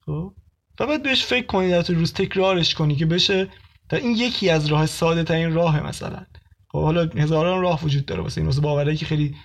خب؟ 0.07 0.33
و 0.81 0.87
بعد 0.87 1.03
بهش 1.03 1.25
فکر 1.25 1.47
کنی 1.47 1.71
در 1.71 1.83
روز 1.83 2.13
تکرارش 2.13 2.75
کنی 2.75 2.97
که 2.97 3.07
بشه 3.07 3.49
در 3.89 3.99
این 3.99 4.17
یکی 4.17 4.51
از 4.51 4.67
راه 4.67 4.87
ساده 4.87 5.25
ترین 5.25 5.53
راه 5.53 5.87
مثلا. 5.87 6.27
خب 6.69 6.83
حالا 6.83 7.05
هزاران 7.17 7.63
راه 7.63 7.85
وجود 7.85 8.07
داره 8.07 8.23
واسه 8.23 8.39
این 8.41 8.47
واسه 8.47 8.61
باورایی 8.61 8.97
که 8.97 9.07
خیلی 9.07 9.37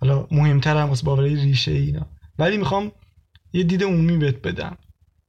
حالا 0.00 0.26
مهمتر 0.30 0.76
هم 0.76 0.88
واسه 0.88 1.04
باورای 1.04 1.36
ریشه 1.36 1.72
اینا. 1.72 2.06
ولی 2.38 2.56
می‌خوام 2.56 2.92
یه 3.52 3.62
دید 3.62 3.84
عمومی 3.84 4.16
بهت 4.16 4.42
بدم 4.42 4.78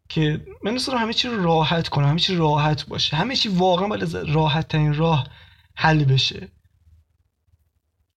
که 0.09 0.45
من 0.63 0.71
دوست 0.71 0.89
همه 0.89 1.13
چی 1.13 1.27
رو 1.27 1.43
راحت 1.43 1.87
کنم 1.87 2.07
همه 2.07 2.19
چی 2.19 2.35
راحت 2.35 2.87
باشه 2.87 3.17
همه 3.17 3.35
چی 3.35 3.49
واقعا 3.49 3.87
باید 3.87 4.15
راحت 4.15 4.67
ترین 4.67 4.93
راه 4.93 5.27
حل 5.75 6.03
بشه. 6.03 6.47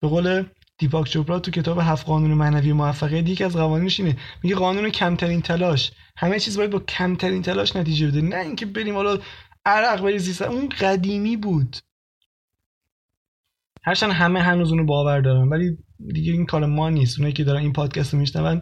به 0.02 0.08
قول 0.08 0.43
دیپاک 0.78 1.10
چوپرا 1.10 1.39
تو 1.39 1.52
کتاب 1.52 1.80
هفت 1.80 2.06
قانون 2.06 2.34
معنوی 2.34 2.73
موفقیت 2.73 3.30
یکی 3.30 3.43
از 3.43 3.56
قوانینش 3.56 4.00
اینه. 4.00 4.17
میگه 4.43 4.56
قانون 4.56 4.89
کمترین 4.89 5.41
تلاش. 5.41 5.91
همه 6.17 6.39
چیز 6.39 6.58
باید 6.58 6.71
با 6.71 6.80
کمترین 6.80 7.41
تلاش 7.41 7.76
نتیجه 7.76 8.08
بده. 8.08 8.21
نه 8.21 8.38
اینکه 8.38 8.65
بریم 8.65 8.95
حالا 8.95 9.17
عرق 9.65 10.02
بریزی 10.02 10.43
اون 10.43 10.69
قدیمی 10.69 11.38
بود. 11.38 11.78
هرچند 13.84 14.12
همه 14.12 14.41
هنوز 14.41 14.71
اونو 14.71 14.86
باور 14.86 15.21
دارن 15.21 15.47
ولی 15.50 15.78
دیگه 16.13 16.32
این 16.32 16.45
کار 16.45 16.65
ما 16.65 16.89
نیست. 16.89 17.17
اونایی 17.17 17.34
که 17.34 17.43
دارن 17.43 17.62
این 17.62 17.73
پادکست 17.73 18.13
رو 18.13 18.19
میشنون 18.19 18.62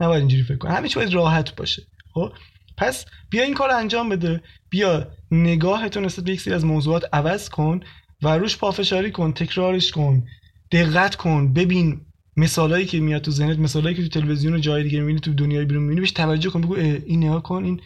نباید 0.00 0.18
اینجوری 0.20 0.42
فکر 0.42 0.56
کنن 0.56 0.72
همه 0.72 0.88
چی 0.88 1.00
راحت 1.00 1.56
باشه. 1.56 1.82
خب؟ 2.14 2.32
پس 2.76 3.04
بیا 3.30 3.42
این 3.42 3.54
کار 3.54 3.70
انجام 3.70 4.08
بده. 4.08 4.42
بیا 4.70 5.06
نگاهتون 5.30 6.04
نسبت 6.04 6.24
به 6.24 6.32
یک 6.32 6.40
سری 6.40 6.54
از 6.54 6.64
موضوعات 6.64 7.04
عوض 7.12 7.48
کن 7.48 7.80
و 8.22 8.38
روش 8.38 8.56
پافشاری 8.56 9.10
کن 9.10 9.32
تکرارش 9.32 9.90
کن 9.90 10.24
دقت 10.72 11.14
کن. 11.14 11.52
ببین 11.52 12.00
مثالایی 12.36 12.86
که 12.86 13.00
میاد 13.00 13.22
تو 13.22 13.30
ذهنت 13.30 13.58
مثالایی 13.58 13.96
که 13.96 14.02
تو 14.02 14.20
تلویزیون 14.20 14.54
و 14.54 14.58
جای 14.58 14.82
دیگه 14.82 15.00
می‌بینی 15.00 15.20
تو 15.20 15.34
دنیای 15.34 15.64
بیرون 15.64 15.82
می‌بینی 15.82 16.00
بهش 16.00 16.12
توجه 16.12 16.50
کن. 16.50 16.60
بگو 16.60 16.74
این 16.74 17.24
نگاه 17.24 17.42
کن 17.42 17.64
این 17.64 17.80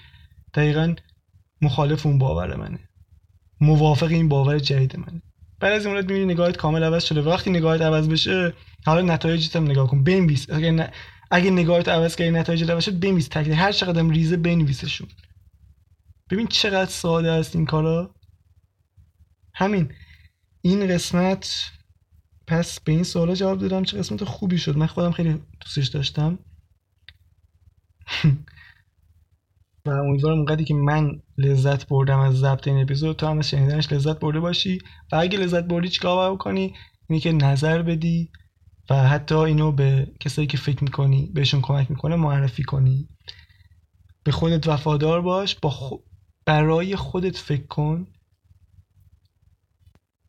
دقیقا 0.54 0.94
مخالف 1.62 2.06
اون 2.06 2.18
باور 2.18 2.56
منه. 2.56 2.78
موافق 3.60 4.06
این 4.06 4.28
باور 4.28 4.58
جدید 4.58 4.96
منه. 4.96 5.22
بعد 5.60 5.72
از 5.72 5.86
این 5.86 5.96
می‌بینی 5.96 6.24
نگاهت 6.24 6.56
کامل 6.56 6.82
عوض 6.82 7.04
شده. 7.04 7.22
وقتی 7.22 7.50
نگاهت 7.50 7.80
عوض 7.80 8.08
بشه 8.08 8.52
حالا 8.86 9.14
نتایجت 9.14 9.56
هم 9.56 9.64
نگاه 9.64 9.88
کن. 9.88 10.04
بنویس. 10.04 10.50
اگه 10.50 10.70
ن... 10.70 10.88
اگه 11.30 11.50
نگاهت 11.50 11.88
عوض 11.88 12.16
کردی 12.16 12.30
نتایج 12.30 12.80
شد 12.80 13.00
بنویس 13.00 13.28
تکلیف. 13.28 13.58
هر 13.58 13.72
چقدر 13.72 14.02
ریزه 14.02 14.36
بنویسشون. 14.36 15.08
ببین 16.30 16.46
چقدر 16.46 16.90
ساده 16.90 17.30
است 17.30 17.56
این 17.56 17.66
کارا. 17.66 18.14
همین. 19.54 19.92
این 20.60 20.86
قسمت 20.86 21.70
پس 22.46 22.80
به 22.80 22.92
این 22.92 23.04
سوالا 23.04 23.34
جواب 23.34 23.58
دادم 23.58 23.84
چه 23.84 23.98
قسمت 23.98 24.24
خوبی 24.24 24.58
شد. 24.58 24.76
من 24.76 24.86
خودم 24.86 25.10
خیلی 25.10 25.42
دوستش 25.60 25.88
داشتم. 25.88 26.38
و 29.86 29.90
امیدوارم 29.90 30.36
اونقدری 30.36 30.64
که 30.64 30.74
من 30.74 31.22
لذت 31.38 31.88
بردم 31.88 32.18
از 32.18 32.34
ضبط 32.34 32.68
این 32.68 32.82
اپیزود 32.82 33.16
تو 33.16 33.26
هم 33.26 33.38
از 33.38 33.48
شنیدنش 33.48 33.92
لذت 33.92 34.18
برده 34.18 34.40
باشی. 34.40 34.78
و 35.12 35.16
اگه 35.16 35.38
لذت 35.38 35.64
بردی 35.64 35.88
چیکار 35.88 36.34
بکنی؟ 36.34 36.74
اینی 37.08 37.20
که 37.20 37.32
نظر 37.32 37.82
بدی. 37.82 38.30
و 38.90 39.08
حتی 39.08 39.34
اینو 39.34 39.72
به 39.72 40.12
کسایی 40.20 40.46
که 40.46 40.56
فکر 40.56 40.84
می‌کنی 40.84 41.30
بهشون 41.34 41.60
کمک 41.60 41.90
می‌کنه 41.90 42.16
معرفی 42.16 42.62
کنی. 42.62 43.08
به 44.24 44.32
خودت 44.32 44.68
وفادار 44.68 45.20
باش 45.20 45.54
با 45.54 46.00
برای 46.46 46.96
خودت 46.96 47.36
فکر 47.36 47.66
کن 47.66 48.06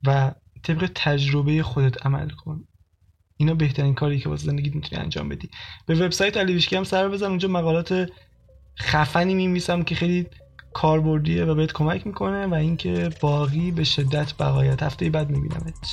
و 0.05 0.31
طبق 0.63 0.91
تجربه 0.95 1.63
خودت 1.63 2.05
عمل 2.05 2.29
کن. 2.29 2.67
اینا 3.37 3.53
بهترین 3.53 3.93
کاری 3.95 4.19
که 4.19 4.29
واسه 4.29 4.45
زندگیت 4.45 4.75
می‌تونی 4.75 5.01
انجام 5.01 5.29
بدی. 5.29 5.49
به 5.85 5.95
وبسایت 5.95 6.37
علیویشکی 6.37 6.75
هم 6.75 6.83
سر 6.83 7.09
بزن. 7.09 7.25
اونجا 7.25 7.47
مقالات 7.47 8.11
خفنی 8.79 9.33
میمیسم 9.33 9.83
که 9.83 9.95
خیلی 9.95 10.27
کاربردیه 10.73 11.45
و 11.45 11.55
بهت 11.55 11.71
کمک 11.71 12.07
می‌کنه 12.07 12.45
و 12.45 12.53
اینکه 12.53 13.09
باقی 13.21 13.71
به 13.71 13.83
شدت 13.83 14.37
بقایت. 14.37 14.83
هفته 14.83 15.09
بعد 15.09 15.29
میبینمت. 15.29 15.87